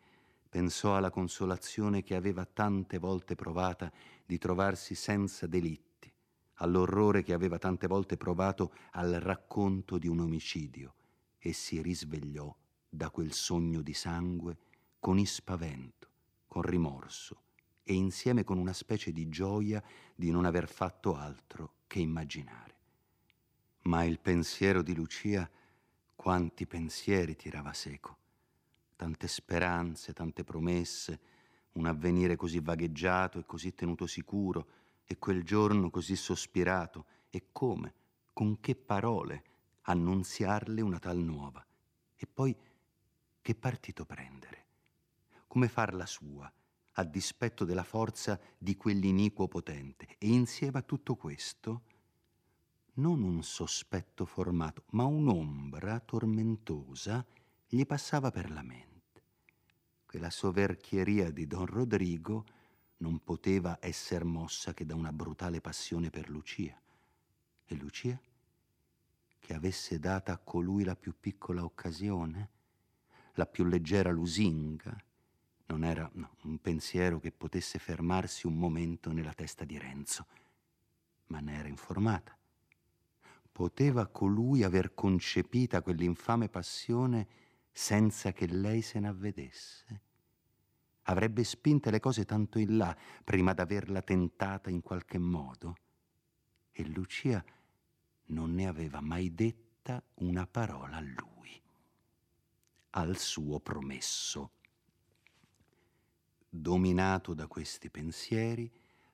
pensò 0.49 0.97
alla 0.97 1.11
consolazione 1.11 2.03
che 2.03 2.15
aveva 2.15 2.45
tante 2.45 2.99
volte 2.99 3.35
provata 3.35 3.93
di 4.25 4.39
trovarsi 4.39 4.95
senza 4.95 5.47
delitti, 5.47 6.13
all'orrore 6.55 7.23
che 7.23 7.33
aveva 7.33 7.59
tante 7.59 7.87
volte 7.87 8.17
provato 8.17 8.73
al 8.93 9.13
racconto 9.15 9.99
di 9.99 10.09
un 10.09 10.21
omicidio 10.21 10.95
e 11.39 11.53
si 11.53 11.81
risvegliò 11.83 12.55
da 12.89 13.11
quel 13.11 13.33
sogno 13.33 13.83
di 13.83 13.93
sangue 13.93 14.57
con 14.99 15.19
ispavento, 15.19 16.09
con 16.47 16.63
rimorso 16.63 17.43
e 17.83 17.95
insieme 17.95 18.45
con 18.45 18.59
una 18.59 18.73
specie 18.73 19.13
di 19.13 19.29
gioia 19.29 19.83
di 20.15 20.31
non 20.31 20.45
aver 20.45 20.69
fatto 20.69 21.15
altro 21.15 21.75
che 21.87 22.01
immaginare. 22.01 22.77
Ma 23.83 24.05
il 24.05 24.19
pensiero 24.19 24.83
di 24.83 24.95
Lucia, 24.95 25.49
quanti 26.15 26.67
pensieri 26.67 27.37
tirava 27.37 27.73
seco, 27.73 28.17
tante 28.99 29.29
speranze, 29.29 30.13
tante 30.13 30.43
promesse, 30.43 31.21
un 31.75 31.87
avvenire 31.87 32.35
così 32.35 32.59
vagheggiato 32.59 33.39
e 33.39 33.47
così 33.47 33.73
tenuto 33.73 34.09
sicuro, 34.09 34.67
e 35.05 35.19
quel 35.19 35.45
giorno 35.45 35.89
così 35.89 36.17
sospirato, 36.17 37.05
e 37.31 37.47
come, 37.53 37.95
con 38.33 38.59
che 38.59 38.75
parole 38.75 39.45
annunziarle 39.83 40.81
una 40.81 40.99
tal 40.99 41.19
nuova. 41.19 41.65
E 42.17 42.27
poi 42.27 42.55
che 43.41 43.55
partito 43.55 44.05
prendere? 44.05 44.67
Come 45.47 45.69
farla 45.69 46.05
sua, 46.05 46.53
a 46.95 47.05
dispetto 47.05 47.65
della 47.65 47.85
forza 47.85 48.39
di 48.59 48.77
quell'iniquo 48.77 49.47
potente? 49.47 50.17
E 50.19 50.27
insieme 50.27 50.79
a 50.79 50.83
tutto 50.83 51.15
questo 51.15 51.83
non 52.95 53.23
un 53.23 53.45
sospetto 53.45 54.27
formato, 54.27 54.83
ma 54.91 55.05
un'ombra 55.05 56.01
tormentosa 56.01 57.25
gli 57.69 57.87
passava 57.87 58.33
per 58.33 58.51
la 58.51 58.63
mente. 58.63 58.88
Quella 60.09 60.31
soverchieria 60.31 61.31
di 61.31 61.47
don 61.47 61.67
Rodrigo 61.67 62.47
non 63.01 63.23
poteva 63.23 63.77
essere 63.79 64.25
mossa 64.25 64.73
che 64.73 64.87
da 64.87 64.95
una 64.95 65.13
brutale 65.13 65.61
passione 65.61 66.09
per 66.09 66.31
Lucia. 66.31 66.75
E 67.67 67.75
Lucia? 67.75 68.19
Che 69.39 69.55
avesse 69.55 69.99
data 69.99 70.33
a 70.33 70.39
colui 70.39 70.83
la 70.83 70.97
più 70.97 71.13
piccola 71.21 71.63
occasione, 71.63 72.49
la 73.35 73.45
più 73.45 73.65
leggera 73.65 74.11
lusinga, 74.11 74.97
non 75.67 75.85
era 75.85 76.09
no, 76.15 76.37
un 76.45 76.59
pensiero 76.59 77.21
che 77.21 77.31
potesse 77.31 77.79
fermarsi 77.79 78.47
un 78.47 78.55
momento 78.55 79.13
nella 79.13 79.35
testa 79.35 79.67
di 79.67 79.77
Renzo, 79.77 80.27
ma 81.27 81.41
ne 81.41 81.59
era 81.59 81.69
informata 81.69 82.35
poteva 83.59 84.07
colui 84.07 84.63
aver 84.63 84.95
concepita 84.95 85.83
quell'infame 85.83 86.49
passione 86.49 87.27
senza 87.79 88.33
che 88.33 88.49
lei 88.49 88.83
se 88.83 88.99
n'avvedesse? 88.99 90.01
Avrebbe 91.03 91.45
spinte 91.45 91.93
le 91.93 92.01
cose 92.01 92.25
tanto 92.25 92.59
in 92.59 92.77
là 92.77 92.95
prima 93.23 93.53
d'averla 93.53 94.03
tentata 94.03 94.69
in 94.69 94.83
qualche 94.83 95.19
modo? 95.19 95.77
E 96.73 96.85
Lucia 96.89 97.43
non 98.27 98.53
ne 98.53 98.67
aveva 98.67 99.01
mai 99.01 99.33
detta 99.33 100.03
una 100.15 100.45
parola 100.45 100.97
a 100.97 101.01
lui, 101.01 101.63
al 102.91 103.17
suo 103.17 103.61
promesso. 103.61 104.51
Dominato 106.51 107.33
da 107.33 107.47
questi 107.47 107.91
pensieri, 107.91 108.69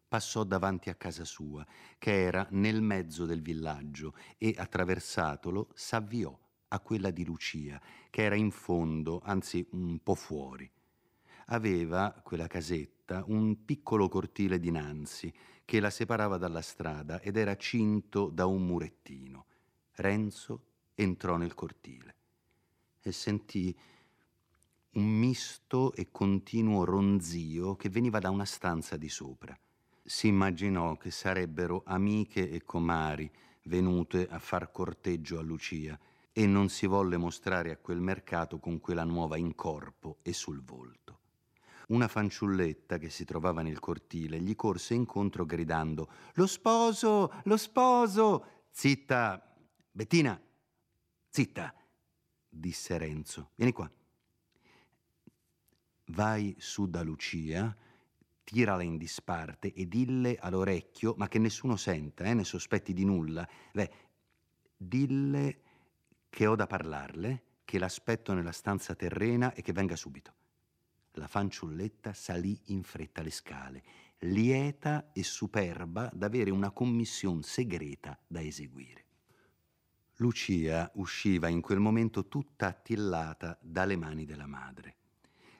passò 0.08 0.42
davanti 0.42 0.88
a 0.88 0.94
casa 0.94 1.24
sua, 1.24 1.66
che 1.98 2.22
era 2.22 2.46
nel 2.52 2.80
mezzo 2.80 3.26
del 3.26 3.42
villaggio, 3.42 4.14
e 4.38 4.54
attraversatolo 4.56 5.68
s'avviò 5.74 6.36
a 6.74 6.80
quella 6.80 7.10
di 7.10 7.24
Lucia, 7.24 7.80
che 8.10 8.22
era 8.22 8.34
in 8.34 8.50
fondo, 8.50 9.20
anzi 9.24 9.66
un 9.70 9.98
po' 10.02 10.14
fuori. 10.14 10.70
Aveva, 11.46 12.20
quella 12.22 12.46
casetta, 12.46 13.22
un 13.26 13.64
piccolo 13.64 14.08
cortile 14.08 14.58
dinanzi 14.58 15.32
che 15.64 15.80
la 15.80 15.90
separava 15.90 16.36
dalla 16.36 16.62
strada 16.62 17.20
ed 17.20 17.36
era 17.36 17.56
cinto 17.56 18.28
da 18.28 18.46
un 18.46 18.66
murettino. 18.66 19.46
Renzo 19.92 20.62
entrò 20.94 21.36
nel 21.36 21.54
cortile 21.54 22.14
e 23.00 23.12
sentì 23.12 23.76
un 24.92 25.04
misto 25.04 25.94
e 25.94 26.08
continuo 26.10 26.84
ronzio 26.84 27.76
che 27.76 27.88
veniva 27.88 28.18
da 28.18 28.30
una 28.30 28.44
stanza 28.44 28.96
di 28.96 29.08
sopra 29.08 29.58
si 30.06 30.28
immaginò 30.28 30.98
che 30.98 31.10
sarebbero 31.10 31.82
amiche 31.86 32.50
e 32.50 32.62
comari 32.62 33.30
venute 33.62 34.28
a 34.28 34.38
far 34.38 34.70
corteggio 34.70 35.38
a 35.38 35.42
Lucia 35.42 35.98
e 36.36 36.46
non 36.46 36.68
si 36.68 36.86
volle 36.86 37.16
mostrare 37.16 37.70
a 37.70 37.76
quel 37.76 38.00
mercato 38.00 38.58
con 38.58 38.80
quella 38.80 39.04
nuova 39.04 39.36
in 39.36 39.54
corpo 39.54 40.18
e 40.22 40.32
sul 40.32 40.60
volto. 40.64 41.20
Una 41.88 42.08
fanciulletta 42.08 42.98
che 42.98 43.08
si 43.08 43.24
trovava 43.24 43.62
nel 43.62 43.78
cortile 43.78 44.40
gli 44.40 44.56
corse 44.56 44.94
incontro 44.94 45.46
gridando 45.46 46.10
Lo 46.34 46.48
sposo, 46.48 47.32
lo 47.44 47.56
sposo! 47.56 48.46
Zitta, 48.68 49.54
Bettina, 49.92 50.40
zitta, 51.28 51.72
disse 52.48 52.98
Renzo. 52.98 53.50
Vieni 53.54 53.72
qua. 53.72 53.88
Vai 56.06 56.56
su 56.58 56.88
da 56.90 57.02
Lucia 57.02 57.76
tirala 58.42 58.82
in 58.82 58.96
disparte 58.96 59.72
e 59.72 59.86
dille 59.86 60.36
all'orecchio, 60.36 61.14
ma 61.16 61.28
che 61.28 61.38
nessuno 61.38 61.76
senta, 61.76 62.24
eh, 62.24 62.34
ne 62.34 62.44
sospetti 62.44 62.92
di 62.92 63.04
nulla, 63.04 63.48
beh, 63.72 63.90
dille 64.76 65.62
che 66.34 66.48
ho 66.48 66.56
da 66.56 66.66
parlarle, 66.66 67.60
che 67.64 67.78
l'aspetto 67.78 68.34
nella 68.34 68.50
stanza 68.50 68.96
terrena 68.96 69.54
e 69.54 69.62
che 69.62 69.72
venga 69.72 69.94
subito. 69.94 70.34
La 71.12 71.28
fanciulletta 71.28 72.12
salì 72.12 72.60
in 72.72 72.82
fretta 72.82 73.22
le 73.22 73.30
scale, 73.30 73.84
lieta 74.18 75.12
e 75.12 75.22
superba 75.22 76.10
d'avere 76.12 76.50
una 76.50 76.72
commissione 76.72 77.44
segreta 77.44 78.18
da 78.26 78.42
eseguire. 78.42 79.04
Lucia 80.16 80.90
usciva 80.94 81.46
in 81.46 81.60
quel 81.60 81.78
momento 81.78 82.26
tutta 82.26 82.66
attillata 82.66 83.56
dalle 83.62 83.94
mani 83.94 84.24
della 84.24 84.48
madre. 84.48 84.96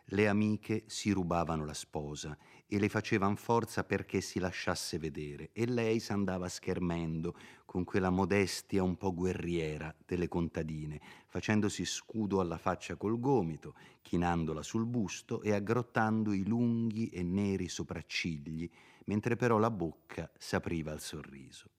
Le 0.09 0.29
amiche 0.29 0.85
si 0.87 1.13
rubavano 1.13 1.65
la 1.65 1.73
sposa 1.73 2.37
e 2.67 2.79
le 2.79 2.91
facevan 2.91 3.37
forza 3.37 3.85
perché 3.85 4.21
si 4.21 4.39
lasciasse 4.39 4.99
vedere 4.99 5.51
e 5.53 5.67
lei 5.67 5.99
s'andava 5.99 6.49
schermendo 6.49 7.35
con 7.65 7.85
quella 7.85 8.11
modestia 8.11 8.83
un 8.83 8.97
po' 8.97 9.15
guerriera 9.15 9.95
delle 10.05 10.29
contadine, 10.29 11.01
facendosi 11.27 11.85
scudo 11.85 12.41
alla 12.41 12.59
faccia 12.59 12.97
col 12.97 13.19
gomito, 13.19 13.75
chinandola 14.03 14.63
sul 14.63 14.85
busto 14.85 15.41
e 15.41 15.53
aggrottando 15.53 16.33
i 16.33 16.45
lunghi 16.45 17.09
e 17.09 17.23
neri 17.23 17.69
sopraccigli, 17.69 18.71
mentre 19.07 19.37
però 19.37 19.57
la 19.59 19.71
bocca 19.71 20.31
s'apriva 20.39 20.93
al 20.93 21.01
sorriso. 21.01 21.74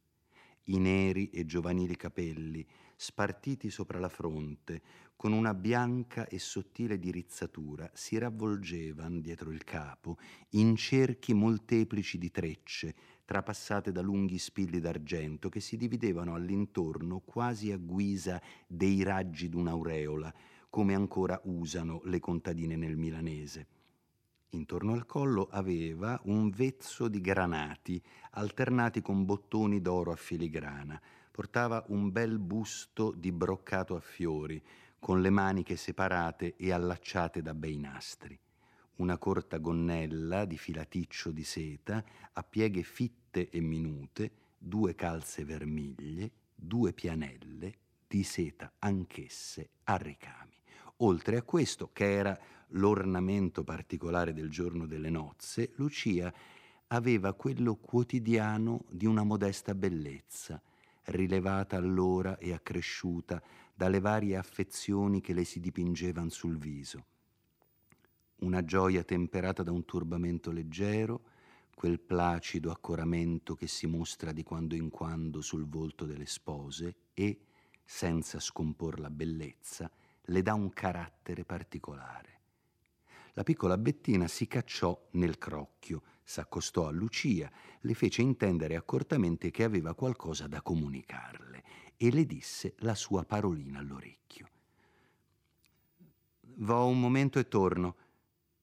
I 0.67 0.79
neri 0.79 1.29
e 1.29 1.45
giovanili 1.45 1.95
capelli, 1.95 2.65
spartiti 2.95 3.69
sopra 3.69 3.99
la 3.99 4.09
fronte, 4.09 4.81
con 5.15 5.31
una 5.31 5.53
bianca 5.53 6.27
e 6.27 6.39
sottile 6.39 6.97
dirizzatura, 6.97 7.87
si 7.93 8.17
ravvolgevano 8.17 9.19
dietro 9.19 9.51
il 9.51 9.63
capo 9.63 10.17
in 10.51 10.75
cerchi 10.75 11.33
molteplici 11.33 12.17
di 12.17 12.31
trecce, 12.31 12.95
trapassate 13.25 13.91
da 13.91 14.01
lunghi 14.01 14.39
spilli 14.39 14.79
d'argento 14.79 15.49
che 15.49 15.59
si 15.59 15.77
dividevano 15.77 16.33
all'intorno 16.33 17.19
quasi 17.19 17.71
a 17.71 17.77
guisa 17.77 18.41
dei 18.65 19.03
raggi 19.03 19.49
d'un'aureola, 19.49 20.33
come 20.69 20.95
ancora 20.95 21.39
usano 21.43 22.01
le 22.05 22.19
contadine 22.19 22.75
nel 22.75 22.97
milanese. 22.97 23.67
Intorno 24.49 24.93
al 24.93 25.05
collo 25.05 25.47
aveva 25.51 26.19
un 26.25 26.49
vezzo 26.49 27.07
di 27.07 27.19
granati, 27.19 28.01
alternati 28.31 29.01
con 29.01 29.25
bottoni 29.25 29.81
d'oro 29.81 30.11
a 30.11 30.15
filigrana. 30.15 31.01
Portava 31.31 31.83
un 31.87 32.11
bel 32.11 32.39
busto 32.39 33.11
di 33.11 33.31
broccato 33.31 33.95
a 33.95 33.99
fiori, 33.99 34.63
con 34.99 35.21
le 35.21 35.29
maniche 35.29 35.75
separate 35.75 36.55
e 36.55 36.71
allacciate 36.71 37.41
da 37.41 37.53
bei 37.53 37.77
nastri. 37.77 38.39
Una 38.95 39.17
corta 39.17 39.57
gonnella 39.57 40.45
di 40.45 40.57
filaticcio 40.57 41.31
di 41.31 41.43
seta, 41.43 42.03
a 42.31 42.43
pieghe 42.43 42.81
fitte 42.83 43.49
e 43.49 43.59
minute, 43.59 44.31
due 44.57 44.95
calze 44.95 45.43
vermiglie, 45.43 46.31
due 46.55 46.93
pianelle 46.93 47.73
di 48.07 48.23
seta 48.23 48.71
anch'esse 48.79 49.69
a 49.83 49.97
ricami. 49.97 50.55
Oltre 50.99 51.35
a 51.35 51.43
questo, 51.43 51.89
che 51.91 52.09
era 52.13 52.39
l'ornamento 52.69 53.63
particolare 53.63 54.33
del 54.33 54.49
giorno 54.49 54.85
delle 54.85 55.09
nozze, 55.09 55.71
Lucia 55.75 56.33
aveva 56.87 57.33
quello 57.33 57.75
quotidiano 57.75 58.85
di 58.89 59.05
una 59.05 59.23
modesta 59.23 59.73
bellezza, 59.73 60.61
rilevata 61.05 61.77
allora 61.77 62.37
e 62.37 62.53
accresciuta 62.53 63.41
dalle 63.73 63.99
varie 63.99 64.37
affezioni 64.37 65.21
che 65.21 65.33
le 65.33 65.43
si 65.43 65.59
dipingevano 65.59 66.29
sul 66.29 66.57
viso. 66.57 67.05
Una 68.37 68.63
gioia 68.63 69.03
temperata 69.03 69.63
da 69.63 69.71
un 69.71 69.85
turbamento 69.85 70.51
leggero, 70.51 71.21
quel 71.73 71.99
placido 71.99 72.71
accoramento 72.71 73.55
che 73.55 73.67
si 73.67 73.85
mostra 73.85 74.31
di 74.31 74.43
quando 74.43 74.75
in 74.75 74.89
quando 74.89 75.41
sul 75.41 75.67
volto 75.67 76.05
delle 76.05 76.25
spose 76.25 76.95
e, 77.13 77.39
senza 77.83 78.39
scompor 78.39 78.99
la 78.99 79.09
bellezza, 79.09 79.91
le 80.29 80.41
dà 80.41 80.53
un 80.53 80.71
carattere 80.71 81.43
particolare. 81.43 82.34
La 83.37 83.43
piccola 83.43 83.77
Bettina 83.77 84.29
si 84.29 84.47
cacciò 84.47 85.09
nel 85.11 85.37
crocchio, 85.37 86.03
s'accostò 86.23 86.87
a 86.87 86.91
Lucia, 86.91 87.51
le 87.81 87.93
fece 87.93 88.21
intendere 88.21 88.77
accortamente 88.77 89.51
che 89.51 89.65
aveva 89.65 89.93
qualcosa 89.93 90.47
da 90.47 90.61
comunicarle 90.61 91.63
e 91.97 92.11
le 92.11 92.25
disse 92.25 92.75
la 92.79 92.95
sua 92.95 93.25
parolina 93.25 93.79
all'orecchio. 93.79 94.49
Vo 96.59 96.87
un 96.87 96.97
momento 96.97 97.37
e 97.37 97.49
torno, 97.49 97.95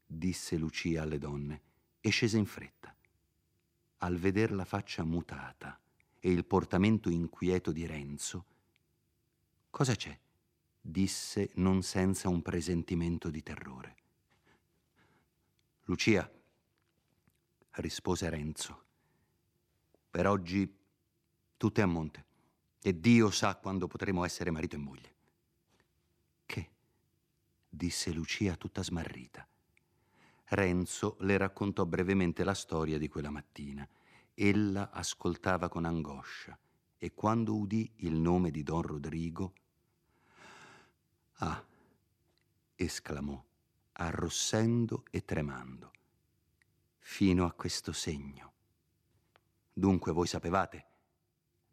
disse 0.06 0.56
Lucia 0.56 1.02
alle 1.02 1.18
donne, 1.18 1.62
e 2.00 2.08
scese 2.08 2.38
in 2.38 2.46
fretta. 2.46 2.96
Al 3.98 4.16
veder 4.16 4.52
la 4.52 4.64
faccia 4.64 5.04
mutata 5.04 5.78
e 6.18 6.30
il 6.30 6.46
portamento 6.46 7.10
inquieto 7.10 7.72
di 7.72 7.84
Renzo, 7.84 8.46
cosa 9.68 9.94
c'è? 9.94 10.18
disse 10.80 11.50
non 11.56 11.82
senza 11.82 12.30
un 12.30 12.40
presentimento 12.40 13.28
di 13.28 13.42
terrore. 13.42 13.96
Lucia, 15.84 16.30
rispose 17.70 18.28
Renzo, 18.28 18.84
per 20.10 20.26
oggi 20.26 20.72
tutto 21.56 21.80
è 21.80 21.82
a 21.82 21.86
monte 21.86 22.24
e 22.80 22.98
Dio 22.98 23.30
sa 23.30 23.56
quando 23.56 23.86
potremo 23.86 24.24
essere 24.24 24.50
marito 24.50 24.76
e 24.76 24.78
moglie. 24.78 25.14
Che? 26.44 26.70
disse 27.68 28.12
Lucia 28.12 28.56
tutta 28.56 28.82
smarrita. 28.82 29.46
Renzo 30.44 31.16
le 31.20 31.36
raccontò 31.36 31.86
brevemente 31.86 32.44
la 32.44 32.54
storia 32.54 32.98
di 32.98 33.08
quella 33.08 33.30
mattina. 33.30 33.88
Ella 34.34 34.90
ascoltava 34.90 35.68
con 35.68 35.84
angoscia 35.84 36.58
e 36.98 37.12
quando 37.14 37.56
udì 37.56 37.90
il 37.96 38.14
nome 38.14 38.50
di 38.50 38.62
Don 38.62 38.82
Rodrigo 38.82 39.54
Ah, 41.44 41.64
esclamò, 42.76 43.44
arrossendo 44.06 45.04
e 45.10 45.24
tremando. 45.24 45.92
Fino 46.98 47.46
a 47.46 47.52
questo 47.52 47.92
segno. 47.92 48.52
Dunque 49.72 50.12
voi 50.12 50.26
sapevate? 50.26 50.86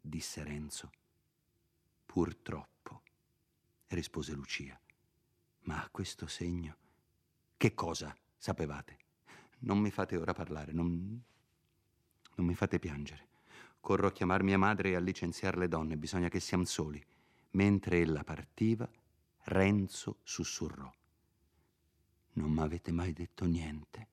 disse 0.00 0.42
Renzo. 0.44 0.90
Purtroppo, 2.06 3.02
rispose 3.88 4.32
Lucia. 4.32 4.80
Ma 5.62 5.82
a 5.82 5.88
questo 5.90 6.26
segno. 6.26 6.76
Che 7.56 7.74
cosa 7.74 8.16
sapevate? 8.36 8.98
Non 9.60 9.78
mi 9.78 9.90
fate 9.90 10.16
ora 10.16 10.32
parlare, 10.32 10.72
non. 10.72 11.22
non 12.36 12.46
mi 12.46 12.54
fate 12.54 12.78
piangere. 12.78 13.28
Corro 13.80 14.06
a 14.06 14.12
chiamar 14.12 14.42
mia 14.42 14.58
madre 14.58 14.90
e 14.90 14.94
a 14.94 15.00
licenziare 15.00 15.58
le 15.58 15.68
donne, 15.68 15.96
bisogna 15.96 16.28
che 16.28 16.40
siamo 16.40 16.64
soli. 16.64 17.04
Mentre 17.52 17.98
ella 17.98 18.22
partiva, 18.22 18.88
Renzo 19.44 20.18
sussurrò. 20.22 20.90
Non 22.34 22.52
m'avete 22.52 22.92
mai 22.92 23.12
detto 23.12 23.44
niente? 23.44 24.08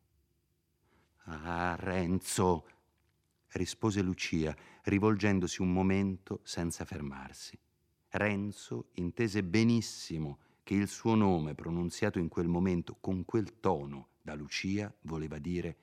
Ah, 1.26 1.76
Renzo, 1.78 2.66
rispose 3.50 4.02
Lucia, 4.02 4.56
rivolgendosi 4.84 5.62
un 5.62 5.72
momento 5.72 6.40
senza 6.44 6.86
fermarsi. 6.86 7.58
Renzo 8.10 8.90
intese 8.94 9.44
benissimo 9.44 10.40
che 10.64 10.74
il 10.76 10.88
suo 10.88 11.16
nome, 11.16 11.56
pronunziato 11.56 12.20
in 12.20 12.28
quel 12.28 12.48
momento 12.48 12.98
con 13.00 13.26
quel 13.26 13.60
tono 13.60 14.10
da 14.22 14.34
Lucia, 14.36 14.94
voleva 15.02 15.38
dire 15.38 15.78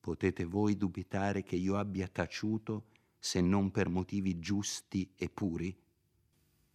potete 0.00 0.44
voi 0.44 0.76
dubitare 0.76 1.42
che 1.42 1.56
io 1.56 1.76
abbia 1.76 2.08
taciuto 2.08 2.86
se 3.18 3.40
non 3.42 3.70
per 3.70 3.90
motivi 3.90 4.38
giusti 4.38 5.12
e 5.14 5.28
puri? 5.28 5.76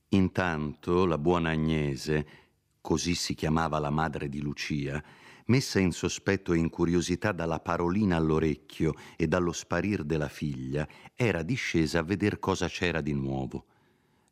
Intanto 0.09 1.05
la 1.05 1.17
buona 1.17 1.49
Agnese, 1.49 2.44
così 2.85 3.15
si 3.15 3.33
chiamava 3.33 3.79
la 3.79 3.89
madre 3.89 4.29
di 4.29 4.39
Lucia, 4.41 5.03
messa 5.45 5.79
in 5.79 5.91
sospetto 5.91 6.53
e 6.53 6.59
in 6.59 6.69
curiosità 6.69 7.31
dalla 7.31 7.59
parolina 7.59 8.15
all'orecchio 8.15 8.93
e 9.15 9.27
dallo 9.27 9.53
sparir 9.53 10.03
della 10.03 10.27
figlia, 10.27 10.87
era 11.15 11.41
discesa 11.41 11.97
a 11.97 12.03
veder 12.03 12.37
cosa 12.37 12.67
c'era 12.67 13.01
di 13.01 13.13
nuovo. 13.13 13.65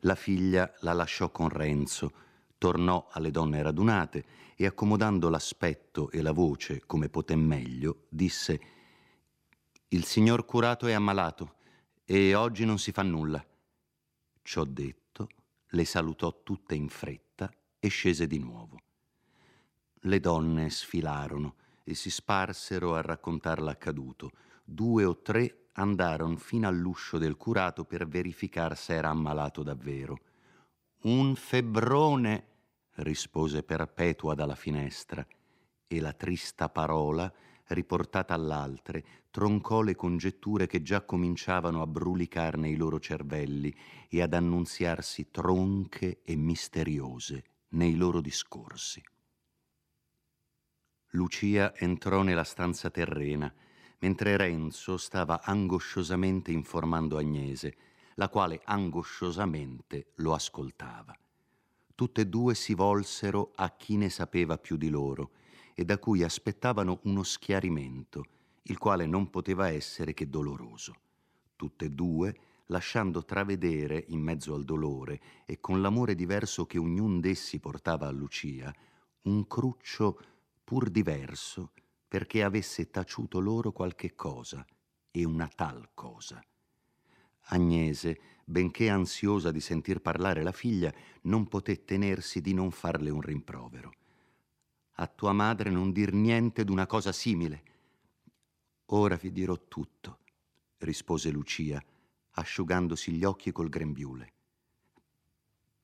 La 0.01 0.13
figlia 0.13 0.71
la 0.81 0.93
lasciò 0.93 1.31
con 1.31 1.49
Renzo, 1.49 2.11
tornò 2.59 3.07
alle 3.09 3.31
donne 3.31 3.63
radunate 3.63 4.23
e 4.55 4.67
accomodando 4.67 5.29
l'aspetto 5.29 6.11
e 6.11 6.21
la 6.21 6.31
voce 6.31 6.83
come 6.85 7.09
poté 7.09 7.35
meglio, 7.35 8.05
disse 8.07 8.61
Il 9.87 10.03
signor 10.03 10.45
curato 10.45 10.85
è 10.85 10.91
ammalato 10.93 11.55
e 12.05 12.35
oggi 12.35 12.65
non 12.65 12.77
si 12.77 12.91
fa 12.91 13.01
nulla. 13.01 13.43
Ciò 14.43 14.63
detto, 14.63 15.27
le 15.69 15.85
salutò 15.85 16.43
tutte 16.43 16.75
in 16.75 16.87
fretta 16.87 17.22
e 17.83 17.89
scese 17.89 18.27
di 18.27 18.39
nuovo. 18.39 18.79
Le 20.03 20.19
donne 20.21 20.69
sfilarono 20.69 21.55
e 21.83 21.95
si 21.95 22.09
sparsero 22.09 22.95
a 22.95 23.01
raccontar 23.01 23.61
l'accaduto. 23.61 24.31
Due 24.63 25.03
o 25.03 25.21
tre 25.21 25.65
andarono 25.73 26.37
fino 26.37 26.65
all'uscio 26.65 27.17
del 27.17 27.35
curato 27.35 27.83
per 27.83 28.07
verificar 28.07 28.77
se 28.77 28.93
era 28.93 29.09
ammalato 29.09 29.63
davvero. 29.63 30.17
Un 31.01 31.35
febbrone, 31.35 32.45
rispose 32.95 33.63
Perpetua 33.63 34.33
dalla 34.33 34.55
finestra, 34.55 35.27
e 35.85 35.99
la 35.99 36.13
trista 36.13 36.69
parola 36.69 37.29
riportata 37.67 38.33
all'altre, 38.33 39.03
troncò 39.29 39.81
le 39.81 39.95
congetture 39.95 40.67
che 40.67 40.81
già 40.83 41.01
cominciavano 41.01 41.81
a 41.81 41.87
brulicar 41.87 42.55
nei 42.55 42.77
loro 42.77 43.01
cervelli 43.01 43.75
e 44.07 44.21
ad 44.21 44.33
annunziarsi 44.33 45.31
tronche 45.31 46.21
e 46.23 46.37
misteriose 46.37 47.43
nei 47.73 47.95
loro 47.95 48.21
discorsi. 48.21 49.01
Lucia 51.11 51.75
entrò 51.75 52.23
nella 52.23 52.43
stanza 52.43 52.89
terrena, 52.89 53.53
mentre 53.99 54.35
Renzo 54.35 54.97
stava 54.97 55.41
angosciosamente 55.43 56.51
informando 56.51 57.17
Agnese, 57.17 57.77
la 58.15 58.29
quale 58.29 58.61
angosciosamente 58.63 60.11
lo 60.15 60.33
ascoltava. 60.33 61.15
Tutte 61.95 62.21
e 62.21 62.27
due 62.27 62.55
si 62.55 62.73
volsero 62.73 63.51
a 63.55 63.69
chi 63.75 63.97
ne 63.97 64.09
sapeva 64.09 64.57
più 64.57 64.75
di 64.75 64.89
loro, 64.89 65.31
e 65.75 65.85
da 65.85 65.97
cui 65.97 66.23
aspettavano 66.23 66.99
uno 67.03 67.23
schiarimento, 67.23 68.25
il 68.63 68.77
quale 68.77 69.05
non 69.05 69.29
poteva 69.29 69.69
essere 69.69 70.13
che 70.13 70.29
doloroso. 70.29 70.95
Tutte 71.55 71.85
e 71.85 71.89
due, 71.89 72.35
lasciando 72.67 73.23
travedere 73.23 74.05
in 74.07 74.21
mezzo 74.21 74.53
al 74.53 74.63
dolore 74.63 75.21
e 75.45 75.59
con 75.59 75.81
l'amore 75.81 76.15
diverso 76.15 76.65
che 76.65 76.77
ognun 76.77 77.19
d'essi 77.19 77.59
portava 77.59 78.07
a 78.07 78.11
Lucia, 78.11 78.73
un 79.23 79.47
cruccio 79.47 80.19
pur 80.63 80.89
diverso 80.89 81.71
perché 82.07 82.43
avesse 82.43 82.89
taciuto 82.89 83.39
loro 83.39 83.71
qualche 83.71 84.15
cosa 84.15 84.65
e 85.11 85.23
una 85.23 85.47
tal 85.47 85.89
cosa. 85.93 86.41
Agnese, 87.47 88.19
benché 88.45 88.89
ansiosa 88.89 89.51
di 89.51 89.59
sentir 89.59 90.01
parlare 90.01 90.43
la 90.43 90.51
figlia, 90.51 90.93
non 91.23 91.47
poté 91.47 91.83
tenersi 91.83 92.41
di 92.41 92.53
non 92.53 92.71
farle 92.71 93.09
un 93.09 93.21
rimprovero 93.21 93.91
a 94.97 95.07
tua 95.07 95.31
madre 95.31 95.69
non 95.71 95.91
dir 95.91 96.13
niente 96.13 96.63
d'una 96.63 96.85
cosa 96.85 97.11
simile. 97.11 97.63
Ora 98.87 99.15
vi 99.15 99.31
dirò 99.31 99.57
tutto, 99.67 100.19
rispose 100.79 101.31
Lucia, 101.31 101.83
asciugandosi 102.33 103.11
gli 103.11 103.23
occhi 103.23 103.51
col 103.51 103.69
grembiule. 103.69 104.33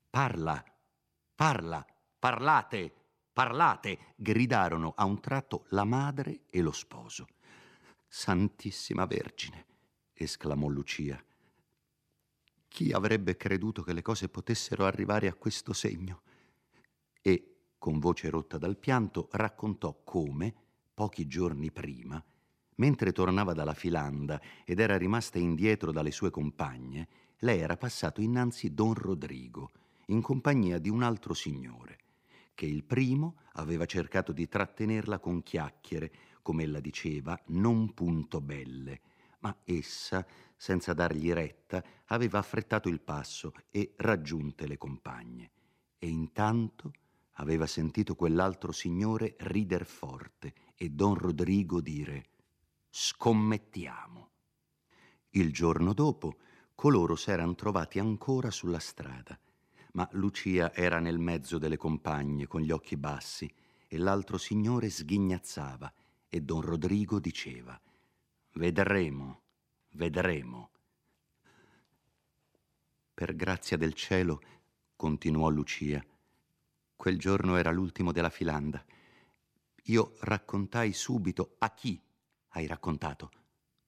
Parla, 0.10 0.64
parla, 1.36 1.86
parlate, 2.18 2.94
parlate, 3.32 4.14
gridarono 4.16 4.94
a 4.96 5.06
un 5.06 5.20
tratto 5.20 5.66
la 5.70 5.84
madre 5.84 6.42
e 6.50 6.62
lo 6.62 6.72
sposo. 6.72 7.28
Santissima 8.08 9.06
Vergine, 9.06 9.66
esclamò 10.14 10.68
Lucia. 10.68 11.24
Chi 12.68 12.92
avrebbe 12.92 13.38
creduto 13.38 13.82
che 13.84 13.94
le 13.94 14.02
cose 14.02 14.30
potessero 14.30 14.86
arrivare 14.86 15.28
a 15.28 15.34
questo 15.34 15.74
segno? 15.74 16.22
E, 17.22 17.72
con 17.78 18.00
voce 18.00 18.30
rotta 18.30 18.58
dal 18.58 18.78
pianto, 18.78 19.28
raccontò 19.32 20.02
come, 20.04 20.54
pochi 20.94 21.28
giorni 21.28 21.72
prima, 21.72 22.24
mentre 22.80 23.12
tornava 23.12 23.54
dalla 23.54 23.74
filanda 23.74 24.42
ed 24.66 24.80
era 24.80 24.98
rimasta 24.98 25.38
indietro 25.38 25.92
dalle 25.92 26.12
sue 26.12 26.30
compagne, 26.30 27.08
lei 27.40 27.60
era 27.60 27.78
passato 27.78 28.22
innanzi 28.22 28.74
Don 28.74 28.94
Rodrigo, 28.94 29.72
in 30.08 30.22
compagnia 30.22 30.80
di 30.80 30.90
un 30.90 31.04
altro 31.04 31.34
signore, 31.34 31.98
che 32.54 32.66
il 32.66 32.84
primo 32.84 33.36
aveva 33.54 33.86
cercato 33.86 34.32
di 34.32 34.48
trattenerla 34.48 35.20
con 35.20 35.44
chiacchiere, 35.44 36.12
come 36.42 36.64
ella 36.64 36.80
diceva, 36.80 37.40
non 37.48 37.94
punto 37.94 38.42
belle, 38.42 39.02
ma 39.40 39.56
essa, 39.64 40.26
senza 40.56 40.94
dargli 40.94 41.32
retta, 41.32 41.84
aveva 42.08 42.40
affrettato 42.40 42.90
il 42.90 43.00
passo 43.00 43.54
e 43.70 43.94
raggiunte 43.98 44.68
le 44.68 44.78
compagne. 44.78 45.52
E 45.98 46.08
intanto 46.08 46.94
aveva 47.34 47.68
sentito 47.68 48.16
quell'altro 48.16 48.72
signore 48.72 49.36
rider 49.40 49.86
forte 49.86 50.54
e 50.76 50.90
don 50.90 51.14
Rodrigo 51.14 51.82
dire 51.82 52.26
scommettiamo. 53.02 54.30
Il 55.30 55.54
giorno 55.54 55.94
dopo 55.94 56.36
coloro 56.76 57.16
s'eran 57.16 57.56
trovati 57.56 57.98
ancora 57.98 58.52
sulla 58.52 58.80
strada 58.80 59.40
ma 59.94 60.08
Lucia 60.12 60.74
era 60.74 61.00
nel 61.00 61.18
mezzo 61.18 61.58
delle 61.58 61.78
compagne 61.78 62.46
con 62.46 62.62
gli 62.62 62.72
occhi 62.72 62.98
bassi 62.98 63.52
e 63.88 63.98
l'altro 63.98 64.38
signore 64.38 64.90
sghignazzava 64.90 65.92
e 66.28 66.42
don 66.42 66.60
Rodrigo 66.62 67.20
diceva 67.20 67.80
Vedremo, 68.54 69.42
vedremo. 69.92 70.70
Per 73.14 73.36
grazia 73.36 73.78
del 73.78 73.94
cielo, 73.94 74.42
continuò 74.96 75.48
Lucia, 75.48 76.06
quel 76.98 77.18
giorno 77.18 77.56
era 77.56 77.72
l'ultimo 77.72 78.12
della 78.12 78.30
filanda. 78.30 78.84
Io 79.84 80.16
raccontai 80.20 80.92
subito 80.94 81.56
a 81.60 81.74
chi 81.74 82.00
hai 82.50 82.68
raccontato? 82.68 83.32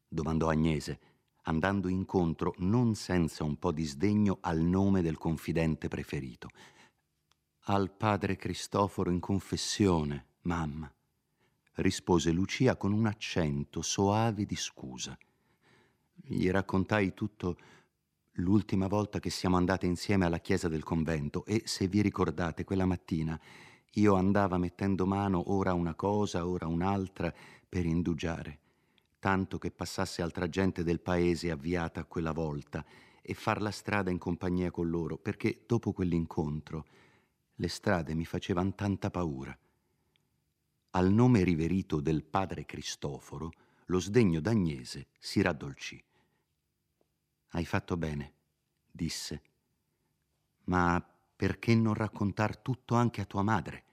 domandò 0.07 0.49
Agnese 0.49 0.99
andando 1.43 1.87
incontro 1.87 2.53
non 2.57 2.95
senza 2.95 3.43
un 3.43 3.57
po' 3.57 3.71
di 3.71 3.85
sdegno 3.85 4.37
al 4.41 4.59
nome 4.59 5.01
del 5.01 5.17
confidente 5.17 5.87
preferito. 5.87 6.49
Al 7.65 7.91
padre 7.91 8.35
Cristoforo 8.35 9.09
in 9.09 9.19
confessione, 9.19 10.25
mamma, 10.41 10.91
rispose 11.75 12.31
Lucia 12.31 12.75
con 12.75 12.91
un 12.91 13.05
accento 13.05 13.81
soave 13.81 14.45
di 14.45 14.55
scusa. 14.55 15.17
Gli 16.13 16.49
raccontai 16.49 17.13
tutto 17.13 17.57
l'ultima 18.35 18.87
volta 18.87 19.19
che 19.19 19.29
siamo 19.29 19.57
andate 19.57 19.85
insieme 19.85 20.25
alla 20.25 20.39
chiesa 20.39 20.67
del 20.67 20.83
convento 20.83 21.45
e, 21.45 21.63
se 21.65 21.87
vi 21.87 22.01
ricordate, 22.01 22.63
quella 22.63 22.85
mattina 22.85 23.39
io 23.95 24.15
andava 24.15 24.57
mettendo 24.57 25.05
mano 25.05 25.51
ora 25.51 25.71
a 25.71 25.75
una 25.75 25.95
cosa, 25.95 26.47
ora 26.47 26.65
a 26.65 26.69
un'altra 26.69 27.33
per 27.67 27.85
indugiare 27.85 28.59
tanto 29.21 29.59
che 29.59 29.69
passasse 29.69 30.23
altra 30.23 30.49
gente 30.49 30.83
del 30.83 30.99
paese 30.99 31.51
avviata 31.51 31.99
a 31.99 32.05
quella 32.05 32.31
volta 32.31 32.83
e 33.21 33.35
far 33.35 33.61
la 33.61 33.69
strada 33.69 34.09
in 34.09 34.17
compagnia 34.17 34.71
con 34.71 34.89
loro, 34.89 35.15
perché 35.15 35.63
dopo 35.67 35.93
quell'incontro 35.93 36.87
le 37.53 37.67
strade 37.67 38.15
mi 38.15 38.25
facevano 38.25 38.73
tanta 38.73 39.11
paura. 39.11 39.55
Al 40.89 41.11
nome 41.11 41.43
riverito 41.43 42.01
del 42.01 42.23
padre 42.23 42.65
Cristoforo, 42.65 43.51
lo 43.85 43.99
sdegno 43.99 44.39
d'Agnese 44.39 45.09
si 45.19 45.39
raddolcì. 45.43 46.03
Hai 47.49 47.65
fatto 47.65 47.97
bene, 47.97 48.33
disse, 48.89 49.41
ma 50.63 50.99
perché 51.41 51.73
non 51.73 51.95
raccontar 51.95 52.55
tutto 52.55 52.93
anche 52.93 53.19
a 53.19 53.25
tua 53.25 53.41
madre? 53.41 53.83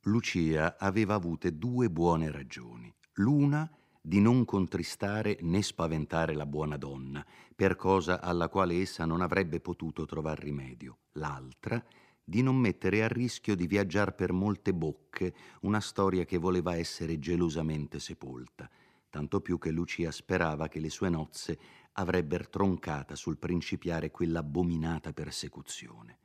Lucia 0.00 0.76
aveva 0.78 1.14
avute 1.14 1.56
due 1.56 1.88
buone 1.88 2.30
ragioni. 2.30 2.94
L'una 3.14 3.66
di 4.02 4.20
non 4.20 4.44
contristare 4.44 5.38
né 5.40 5.62
spaventare 5.62 6.34
la 6.34 6.44
buona 6.44 6.76
donna, 6.76 7.24
per 7.56 7.74
cosa 7.74 8.20
alla 8.20 8.50
quale 8.50 8.82
essa 8.82 9.06
non 9.06 9.22
avrebbe 9.22 9.60
potuto 9.60 10.04
trovar 10.04 10.38
rimedio. 10.38 10.98
L'altra, 11.12 11.82
di 12.22 12.42
non 12.42 12.56
mettere 12.56 13.02
a 13.02 13.08
rischio 13.08 13.56
di 13.56 13.66
viaggiare 13.66 14.12
per 14.12 14.32
molte 14.32 14.74
bocche 14.74 15.32
una 15.62 15.80
storia 15.80 16.26
che 16.26 16.36
voleva 16.36 16.76
essere 16.76 17.18
gelosamente 17.18 17.98
sepolta, 17.98 18.68
tanto 19.08 19.40
più 19.40 19.56
che 19.56 19.70
Lucia 19.70 20.10
sperava 20.10 20.68
che 20.68 20.80
le 20.80 20.90
sue 20.90 21.08
nozze 21.08 21.58
avrebbero 21.92 22.48
troncata 22.48 23.14
sul 23.14 23.36
principiare 23.36 24.10
quell'abominata 24.10 25.12
persecuzione. 25.12 26.18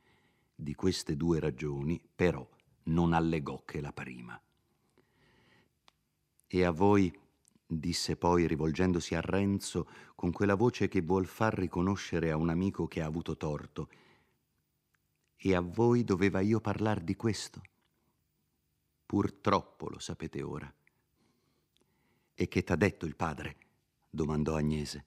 Di 0.54 0.74
queste 0.74 1.16
due 1.16 1.40
ragioni, 1.40 2.00
però, 2.14 2.46
non 2.84 3.12
allegò 3.12 3.62
che 3.64 3.80
la 3.80 3.92
prima. 3.92 4.40
E 6.46 6.64
a 6.64 6.70
voi 6.70 7.12
disse 7.66 8.16
poi 8.16 8.46
rivolgendosi 8.46 9.14
a 9.14 9.20
Renzo 9.20 9.88
con 10.14 10.30
quella 10.30 10.54
voce 10.54 10.88
che 10.88 11.02
vuol 11.02 11.26
far 11.26 11.54
riconoscere 11.54 12.30
a 12.30 12.36
un 12.36 12.48
amico 12.48 12.86
che 12.86 13.02
ha 13.02 13.06
avuto 13.06 13.36
torto. 13.36 13.88
E 15.36 15.54
a 15.54 15.60
voi 15.60 16.04
doveva 16.04 16.40
io 16.40 16.60
parlar 16.60 17.00
di 17.00 17.16
questo? 17.16 17.60
Purtroppo 19.04 19.88
lo 19.88 19.98
sapete 19.98 20.42
ora. 20.42 20.72
E 22.34 22.48
che 22.48 22.62
t'ha 22.62 22.76
detto 22.76 23.06
il 23.06 23.16
padre? 23.16 23.56
domandò 24.08 24.56
Agnese. 24.56 25.04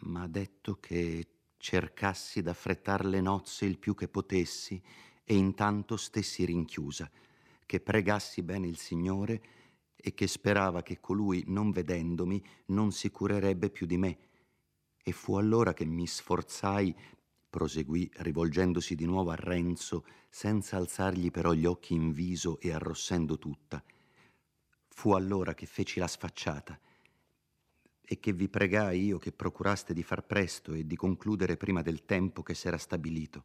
M'ha 0.00 0.26
detto 0.26 0.78
che 0.78 1.26
cercassi 1.56 2.42
d'affrettar 2.42 3.04
le 3.06 3.20
nozze 3.20 3.64
il 3.64 3.78
più 3.78 3.94
che 3.94 4.08
potessi 4.08 4.80
e 5.24 5.34
intanto 5.34 5.96
stessi 5.96 6.44
rinchiusa, 6.44 7.10
che 7.64 7.80
pregassi 7.80 8.42
bene 8.42 8.66
il 8.68 8.76
Signore 8.76 9.42
e 9.96 10.14
che 10.14 10.26
sperava 10.26 10.82
che 10.82 11.00
colui, 11.00 11.42
non 11.48 11.70
vedendomi, 11.70 12.44
non 12.66 12.92
si 12.92 13.10
curerebbe 13.10 13.70
più 13.70 13.86
di 13.86 13.96
me. 13.96 14.18
E 15.02 15.12
fu 15.12 15.36
allora 15.36 15.72
che 15.72 15.84
mi 15.84 16.06
sforzai, 16.06 16.94
proseguì 17.48 18.08
rivolgendosi 18.18 18.94
di 18.94 19.06
nuovo 19.06 19.30
a 19.30 19.34
Renzo, 19.34 20.04
senza 20.28 20.76
alzargli 20.76 21.30
però 21.30 21.52
gli 21.52 21.64
occhi 21.64 21.94
in 21.94 22.12
viso 22.12 22.60
e 22.60 22.70
arrossendo 22.72 23.38
tutta. 23.38 23.82
Fu 24.88 25.12
allora 25.12 25.54
che 25.54 25.66
feci 25.66 25.98
la 25.98 26.06
sfacciata 26.06 26.78
e 28.08 28.20
che 28.20 28.32
vi 28.32 28.48
pregai 28.48 29.04
io 29.04 29.18
che 29.18 29.32
procuraste 29.32 29.92
di 29.92 30.04
far 30.04 30.24
presto 30.24 30.72
e 30.72 30.86
di 30.86 30.94
concludere 30.94 31.56
prima 31.56 31.82
del 31.82 32.04
tempo 32.04 32.42
che 32.42 32.54
s'era 32.54 32.78
stabilito. 32.78 33.44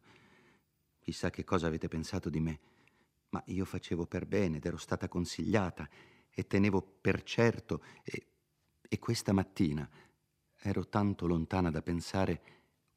Chissà 1.00 1.30
che 1.30 1.42
cosa 1.42 1.66
avete 1.66 1.88
pensato 1.88 2.30
di 2.30 2.38
me, 2.38 2.60
ma 3.30 3.42
io 3.46 3.64
facevo 3.64 4.06
per 4.06 4.24
bene 4.24 4.58
ed 4.58 4.64
ero 4.64 4.76
stata 4.76 5.08
consigliata 5.08 5.88
e 6.30 6.46
tenevo 6.46 6.80
per 7.00 7.24
certo 7.24 7.82
e, 8.04 8.26
e 8.88 8.98
questa 9.00 9.32
mattina 9.32 9.88
ero 10.60 10.88
tanto 10.88 11.26
lontana 11.26 11.70
da 11.70 11.82
pensare, 11.82 12.42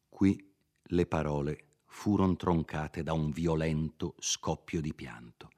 qui 0.07 0.53
le 0.83 1.05
parole 1.07 1.63
furono 1.87 2.35
troncate 2.35 3.01
da 3.01 3.13
un 3.13 3.31
violento 3.31 4.13
scoppio 4.19 4.81
di 4.81 4.93
pianto. 4.93 5.49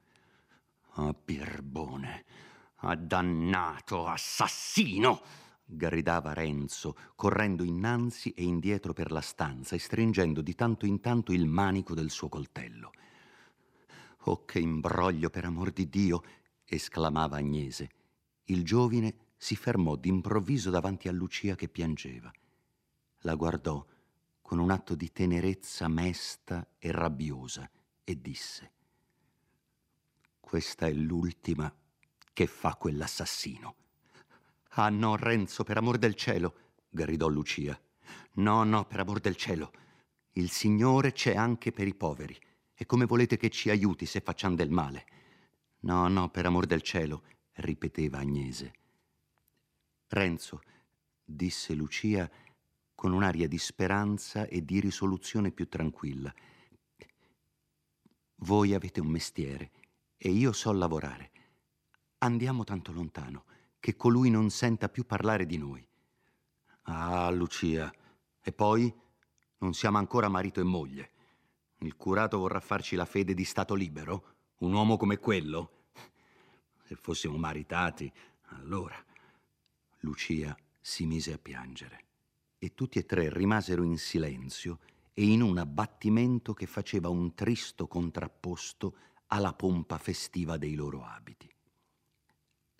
Ah, 0.92 1.12
birbone, 1.12 2.24
ah, 2.76 2.96
dannato 2.96 4.06
assassino! 4.06 5.46
Gridava 5.70 6.32
Renzo, 6.32 6.96
correndo 7.14 7.62
innanzi 7.62 8.30
e 8.30 8.42
indietro 8.42 8.94
per 8.94 9.12
la 9.12 9.20
stanza 9.20 9.76
e 9.76 9.78
stringendo 9.78 10.40
di 10.40 10.54
tanto 10.54 10.86
in 10.86 11.00
tanto 11.00 11.32
il 11.32 11.46
manico 11.46 11.94
del 11.94 12.10
suo 12.10 12.30
coltello. 12.30 12.90
Oh, 14.22 14.44
che 14.46 14.58
imbroglio, 14.58 15.28
per 15.28 15.44
amor 15.44 15.70
di 15.70 15.88
Dio! 15.88 16.22
esclamava 16.64 17.36
Agnese. 17.36 17.90
Il 18.44 18.64
giovine 18.64 19.14
si 19.36 19.56
fermò 19.56 19.96
d'improvviso 19.96 20.70
davanti 20.70 21.08
a 21.08 21.12
Lucia 21.12 21.54
che 21.54 21.68
piangeva. 21.68 22.32
La 23.22 23.34
guardò 23.34 23.84
con 24.40 24.58
un 24.58 24.70
atto 24.70 24.94
di 24.94 25.12
tenerezza 25.12 25.86
mesta 25.88 26.66
e 26.78 26.90
rabbiosa 26.90 27.70
e 28.04 28.20
disse 28.20 28.72
Questa 30.40 30.86
è 30.86 30.92
l'ultima 30.92 31.72
che 32.32 32.46
fa 32.46 32.74
quell'assassino. 32.74 33.74
Ah 34.80 34.90
no, 34.90 35.16
Renzo, 35.16 35.64
per 35.64 35.76
amor 35.76 35.98
del 35.98 36.14
cielo, 36.14 36.54
gridò 36.88 37.26
Lucia. 37.26 37.76
No, 38.34 38.62
no, 38.62 38.86
per 38.86 39.00
amor 39.00 39.18
del 39.18 39.34
cielo. 39.34 39.72
Il 40.34 40.50
Signore 40.50 41.10
c'è 41.10 41.34
anche 41.34 41.72
per 41.72 41.88
i 41.88 41.96
poveri. 41.96 42.38
E 42.74 42.86
come 42.86 43.04
volete 43.04 43.36
che 43.36 43.50
ci 43.50 43.70
aiuti 43.70 44.06
se 44.06 44.20
facciamo 44.20 44.54
del 44.54 44.70
male? 44.70 45.04
No, 45.80 46.06
no, 46.06 46.30
per 46.30 46.46
amor 46.46 46.66
del 46.66 46.82
cielo, 46.82 47.24
ripeteva 47.54 48.18
Agnese. 48.18 48.72
Renzo, 50.06 50.62
disse 51.24 51.74
Lucia 51.74 52.30
con 52.94 53.12
un'aria 53.12 53.48
di 53.48 53.58
speranza 53.58 54.46
e 54.46 54.64
di 54.64 54.78
risoluzione 54.78 55.50
più 55.50 55.68
tranquilla. 55.68 56.32
Voi 58.42 58.74
avete 58.74 59.00
un 59.00 59.08
mestiere 59.08 59.72
e 60.16 60.30
io 60.30 60.52
so 60.52 60.70
lavorare. 60.70 61.32
Andiamo 62.18 62.62
tanto 62.62 62.92
lontano 62.92 63.46
che 63.80 63.96
colui 63.96 64.30
non 64.30 64.50
senta 64.50 64.88
più 64.88 65.04
parlare 65.04 65.46
di 65.46 65.56
noi. 65.56 65.86
Ah, 66.82 67.30
Lucia, 67.30 67.92
e 68.40 68.52
poi 68.52 68.92
non 69.58 69.74
siamo 69.74 69.98
ancora 69.98 70.28
marito 70.28 70.60
e 70.60 70.64
moglie. 70.64 71.10
Il 71.78 71.96
curato 71.96 72.38
vorrà 72.38 72.60
farci 72.60 72.96
la 72.96 73.04
fede 73.04 73.34
di 73.34 73.44
stato 73.44 73.74
libero? 73.74 74.34
Un 74.58 74.72
uomo 74.72 74.96
come 74.96 75.18
quello? 75.18 75.86
Se 76.84 76.96
fossimo 76.96 77.36
maritati, 77.36 78.10
allora. 78.50 78.96
Lucia 80.00 80.56
si 80.80 81.06
mise 81.06 81.34
a 81.34 81.38
piangere 81.38 82.04
e 82.58 82.74
tutti 82.74 82.98
e 82.98 83.06
tre 83.06 83.32
rimasero 83.32 83.82
in 83.82 83.98
silenzio 83.98 84.80
e 85.14 85.24
in 85.24 85.42
un 85.42 85.58
abbattimento 85.58 86.54
che 86.54 86.66
faceva 86.66 87.08
un 87.08 87.34
tristo 87.34 87.86
contrapposto 87.86 88.96
alla 89.26 89.52
pompa 89.52 89.98
festiva 89.98 90.56
dei 90.56 90.74
loro 90.74 91.04
abiti. 91.04 91.48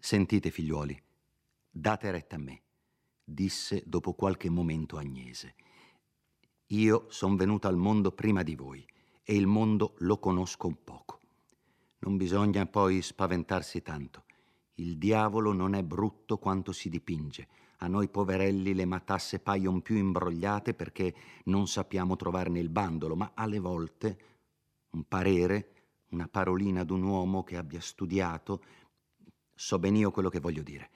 Sentite, 0.00 0.50
figliuoli, 0.50 0.98
date 1.68 2.10
retta 2.12 2.36
a 2.36 2.38
me, 2.38 2.62
disse 3.22 3.82
dopo 3.84 4.14
qualche 4.14 4.48
momento 4.48 4.96
Agnese. 4.96 5.54
Io 6.68 7.06
son 7.08 7.34
venuta 7.34 7.68
al 7.68 7.76
mondo 7.76 8.12
prima 8.12 8.42
di 8.42 8.54
voi 8.54 8.86
e 9.22 9.34
il 9.34 9.46
mondo 9.46 9.94
lo 9.98 10.18
conosco 10.18 10.68
un 10.68 10.84
poco. 10.84 11.20
Non 11.98 12.16
bisogna 12.16 12.64
poi 12.64 13.02
spaventarsi 13.02 13.82
tanto. 13.82 14.24
Il 14.74 14.98
diavolo 14.98 15.52
non 15.52 15.74
è 15.74 15.82
brutto 15.82 16.38
quanto 16.38 16.72
si 16.72 16.88
dipinge. 16.88 17.48
A 17.78 17.88
noi 17.88 18.08
poverelli 18.08 18.74
le 18.74 18.84
matasse 18.84 19.40
paiono 19.40 19.80
più 19.80 19.96
imbrogliate 19.96 20.74
perché 20.74 21.14
non 21.46 21.66
sappiamo 21.66 22.14
trovarne 22.14 22.60
il 22.60 22.70
bandolo, 22.70 23.16
ma 23.16 23.32
alle 23.34 23.58
volte 23.58 24.18
un 24.90 25.04
parere, 25.04 25.72
una 26.10 26.28
parolina 26.28 26.84
d'un 26.84 27.02
uomo 27.02 27.42
che 27.42 27.56
abbia 27.56 27.80
studiato, 27.80 28.62
so 29.58 29.78
ben 29.78 29.96
io 29.96 30.10
quello 30.10 30.28
che 30.28 30.40
voglio 30.40 30.62
dire. 30.62 30.90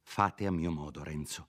Fate 0.00 0.46
a 0.46 0.50
mio 0.50 0.70
modo, 0.70 1.02
Renzo. 1.02 1.48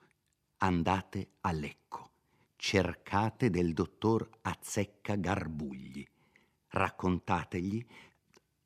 Andate 0.58 1.36
a 1.42 1.52
Lecco. 1.52 2.12
Cercate 2.56 3.50
del 3.50 3.74
dottor 3.74 4.28
Azzecca 4.42 5.16
Garbugli. 5.16 6.06
Raccontategli 6.70 7.86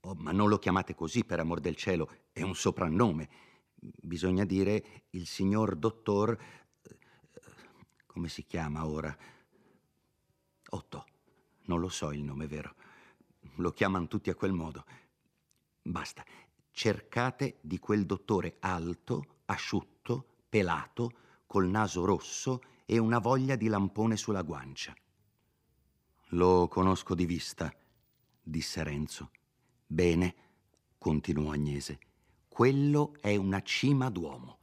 Oh, 0.04 0.16
ma 0.16 0.32
non 0.32 0.50
lo 0.50 0.58
chiamate 0.58 0.96
così, 0.96 1.24
per 1.24 1.40
amor 1.40 1.60
del 1.60 1.76
cielo, 1.76 2.10
è 2.32 2.42
un 2.42 2.56
soprannome. 2.56 3.30
Bisogna 3.76 4.46
dire 4.46 5.04
il 5.12 5.28
signor 5.28 5.76
dottor... 5.76 6.32
Eh, 6.82 6.98
come 8.08 8.28
si 8.28 8.46
chiama 8.46 8.88
ora? 8.88 9.16
Otto. 10.70 11.06
Non 11.66 11.80
lo 11.80 11.90
so 11.90 12.12
il 12.12 12.24
nome 12.24 12.48
vero. 12.48 12.76
Lo 13.58 13.72
chiamano 13.72 14.08
tutti 14.08 14.32
a 14.32 14.36
quel 14.36 14.54
modo. 14.54 14.86
Basta. 15.84 16.26
Cercate 16.72 17.58
di 17.62 17.80
quel 17.80 18.06
dottore 18.06 18.56
alto, 18.60 19.42
asciutto, 19.46 20.26
pelato, 20.50 21.12
col 21.46 21.68
naso 21.68 22.06
rosso 22.06 22.62
e 22.86 22.98
una 22.98 23.20
voglia 23.20 23.56
di 23.56 23.68
lampone 23.68 24.16
sulla 24.16 24.42
guancia. 24.42 24.96
Lo 26.30 26.68
conosco 26.70 27.14
di 27.14 27.26
vista, 27.26 27.74
disse 28.42 28.84
Renzo. 28.84 29.32
Bene, 29.86 30.36
continuò 30.98 31.52
Agnese, 31.52 32.00
quello 32.48 33.16
è 33.20 33.36
una 33.36 33.62
cima 33.62 34.10
d'uomo. 34.10 34.60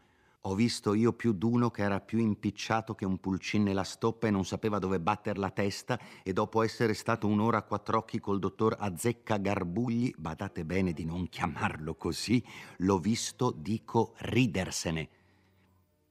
Ho 0.48 0.54
visto 0.54 0.94
io 0.94 1.12
più 1.12 1.34
d'uno 1.34 1.70
che 1.70 1.82
era 1.82 2.00
più 2.00 2.18
impicciato 2.18 2.94
che 2.94 3.04
un 3.04 3.18
pulcin 3.18 3.64
nella 3.64 3.84
stoppa 3.84 4.28
e 4.28 4.30
non 4.30 4.46
sapeva 4.46 4.78
dove 4.78 4.98
batter 4.98 5.36
la 5.36 5.50
testa 5.50 6.00
e 6.22 6.32
dopo 6.32 6.62
essere 6.62 6.94
stato 6.94 7.26
un'ora 7.26 7.58
a 7.58 7.62
quattro 7.64 7.98
occhi 7.98 8.18
col 8.18 8.38
dottor 8.38 8.74
Azzecca 8.78 9.36
Garbugli, 9.36 10.14
badate 10.16 10.64
bene 10.64 10.94
di 10.94 11.04
non 11.04 11.28
chiamarlo 11.28 11.96
così, 11.96 12.42
l'ho 12.78 12.98
visto, 12.98 13.50
dico, 13.50 14.14
ridersene. 14.20 15.10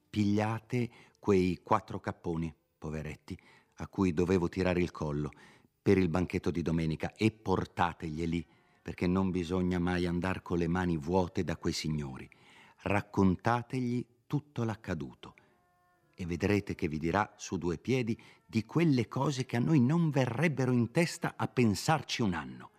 Pigliate 0.08 0.88
quei 1.18 1.58
quattro 1.64 1.98
capponi, 1.98 2.54
poveretti, 2.78 3.36
a 3.78 3.88
cui 3.88 4.12
dovevo 4.12 4.48
tirare 4.48 4.80
il 4.80 4.92
collo 4.92 5.32
per 5.82 5.98
il 5.98 6.08
banchetto 6.08 6.52
di 6.52 6.62
domenica 6.62 7.12
e 7.16 7.32
portateglieli 7.32 8.46
perché 8.82 9.08
non 9.08 9.32
bisogna 9.32 9.80
mai 9.80 10.06
andare 10.06 10.42
con 10.42 10.58
le 10.58 10.68
mani 10.68 10.96
vuote 10.96 11.42
da 11.42 11.56
quei 11.56 11.72
signori. 11.72 12.30
Raccontategli 12.82 14.06
tutto 14.28 14.62
l'accaduto 14.62 15.34
e 16.14 16.24
vedrete 16.26 16.76
che 16.76 16.86
vi 16.86 16.98
dirà 16.98 17.34
su 17.36 17.58
due 17.58 17.78
piedi 17.78 18.16
di 18.46 18.64
quelle 18.64 19.08
cose 19.08 19.44
che 19.46 19.56
a 19.56 19.60
noi 19.60 19.80
non 19.80 20.10
verrebbero 20.10 20.70
in 20.70 20.92
testa 20.92 21.34
a 21.36 21.48
pensarci 21.48 22.22
un 22.22 22.34
anno. 22.34 22.70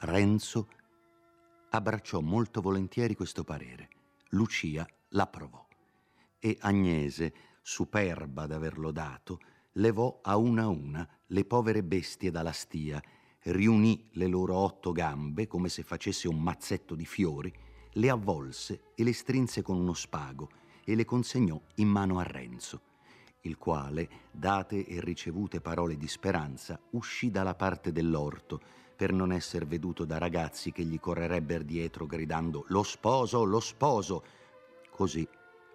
Renzo 0.00 0.68
abbracciò 1.70 2.20
molto 2.20 2.60
volentieri 2.60 3.14
questo 3.14 3.44
parere. 3.44 3.88
Lucia 4.30 4.86
l'approvò 5.10 5.66
e 6.38 6.56
Agnese, 6.60 7.32
superba 7.62 8.46
d'averlo 8.46 8.90
dato, 8.90 9.40
levò 9.72 10.20
a 10.22 10.36
una 10.36 10.62
a 10.62 10.68
una 10.68 11.08
le 11.26 11.44
povere 11.44 11.82
bestie 11.82 12.30
dalla 12.30 12.52
stia 12.52 13.02
riunì 13.42 14.08
le 14.12 14.26
loro 14.26 14.56
otto 14.56 14.92
gambe 14.92 15.46
come 15.46 15.68
se 15.68 15.82
facesse 15.82 16.28
un 16.28 16.40
mazzetto 16.40 16.94
di 16.94 17.04
fiori, 17.04 17.52
le 17.96 18.10
avvolse 18.10 18.92
e 18.94 19.04
le 19.04 19.12
strinse 19.12 19.62
con 19.62 19.76
uno 19.76 19.92
spago 19.92 20.48
e 20.84 20.94
le 20.94 21.04
consegnò 21.04 21.60
in 21.76 21.88
mano 21.88 22.18
a 22.18 22.22
Renzo, 22.22 22.80
il 23.42 23.56
quale, 23.58 24.08
date 24.30 24.86
e 24.86 25.00
ricevute 25.00 25.60
parole 25.60 25.96
di 25.96 26.08
speranza, 26.08 26.80
uscì 26.90 27.30
dalla 27.30 27.54
parte 27.54 27.92
dell'orto 27.92 28.60
per 28.96 29.12
non 29.12 29.32
essere 29.32 29.66
veduto 29.66 30.04
da 30.04 30.18
ragazzi 30.18 30.72
che 30.72 30.84
gli 30.84 30.98
correrebbero 30.98 31.64
dietro 31.64 32.06
gridando 32.06 32.64
lo 32.68 32.82
sposo, 32.82 33.44
lo 33.44 33.60
sposo. 33.60 34.24
Così, 34.90 35.26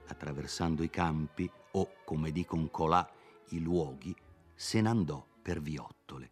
attraversando 0.08 0.84
i 0.84 0.90
campi 0.90 1.50
o, 1.74 1.90
come 2.04 2.32
dicono 2.32 2.68
colà, 2.70 3.08
i 3.50 3.60
luoghi, 3.60 4.16
se 4.54 4.82
n'andò 4.82 5.24
per 5.42 5.62
viottole 5.62 6.32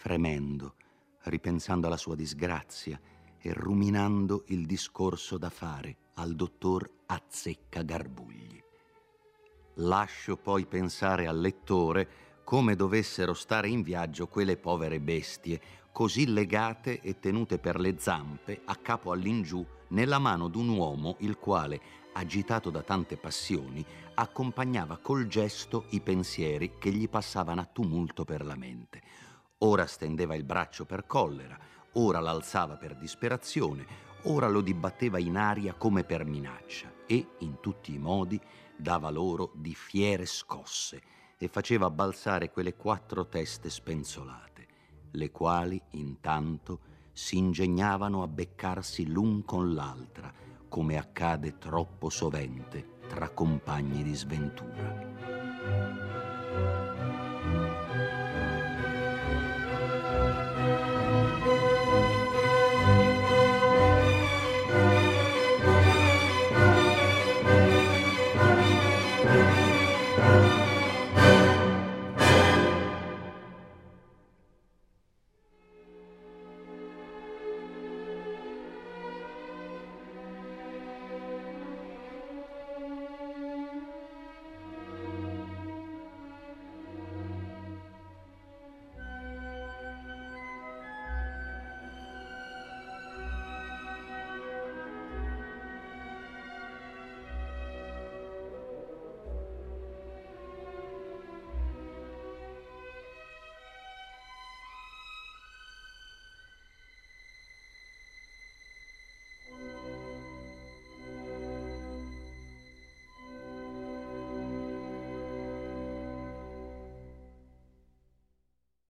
fremendo, 0.00 0.76
ripensando 1.24 1.86
alla 1.86 1.98
sua 1.98 2.14
disgrazia 2.14 2.98
e 3.40 3.52
ruminando 3.52 4.44
il 4.48 4.66
discorso 4.66 5.38
da 5.38 5.50
fare 5.50 5.96
al 6.14 6.34
dottor 6.34 6.88
Azzecca 7.06 7.82
Garbugli. 7.82 8.62
Lascio 9.74 10.36
poi 10.36 10.66
pensare 10.66 11.26
al 11.26 11.40
lettore 11.40 12.08
come 12.44 12.76
dovessero 12.76 13.32
stare 13.32 13.68
in 13.68 13.82
viaggio 13.82 14.26
quelle 14.26 14.56
povere 14.56 15.00
bestie, 15.00 15.60
così 15.92 16.26
legate 16.26 17.00
e 17.00 17.18
tenute 17.18 17.58
per 17.58 17.78
le 17.78 17.96
zampe 17.98 18.60
a 18.64 18.76
capo 18.76 19.12
all'ingiù 19.12 19.64
nella 19.88 20.18
mano 20.18 20.48
d'un 20.48 20.68
uomo 20.68 21.16
il 21.20 21.36
quale, 21.36 21.80
agitato 22.12 22.70
da 22.70 22.82
tante 22.82 23.16
passioni, 23.16 23.84
accompagnava 24.14 24.98
col 24.98 25.26
gesto 25.26 25.86
i 25.90 26.00
pensieri 26.00 26.72
che 26.78 26.90
gli 26.90 27.08
passavano 27.08 27.60
a 27.60 27.68
tumulto 27.72 28.24
per 28.24 28.44
la 28.44 28.56
mente 28.56 29.02
Ora 29.62 29.86
stendeva 29.86 30.34
il 30.34 30.44
braccio 30.44 30.86
per 30.86 31.06
collera, 31.06 31.58
ora 31.92 32.20
l'alzava 32.20 32.76
per 32.76 32.96
disperazione, 32.96 33.86
ora 34.24 34.48
lo 34.48 34.60
dibatteva 34.60 35.18
in 35.18 35.36
aria 35.36 35.74
come 35.74 36.04
per 36.04 36.24
minaccia 36.24 36.92
e, 37.06 37.26
in 37.38 37.60
tutti 37.60 37.94
i 37.94 37.98
modi, 37.98 38.40
dava 38.76 39.10
loro 39.10 39.52
di 39.54 39.74
fiere 39.74 40.26
scosse 40.26 41.02
e 41.36 41.48
faceva 41.48 41.90
balzare 41.90 42.50
quelle 42.50 42.76
quattro 42.76 43.26
teste 43.26 43.70
spenzolate, 43.70 44.66
le 45.12 45.30
quali, 45.30 45.80
intanto, 45.90 46.80
si 47.12 47.38
ingegnavano 47.38 48.22
a 48.22 48.28
beccarsi 48.28 49.06
l'un 49.06 49.44
con 49.44 49.74
l'altra, 49.74 50.32
come 50.68 50.96
accade 50.96 51.58
troppo 51.58 52.08
sovente 52.08 52.98
tra 53.08 53.30
compagni 53.30 54.02
di 54.02 54.14
sventura. 54.14 55.20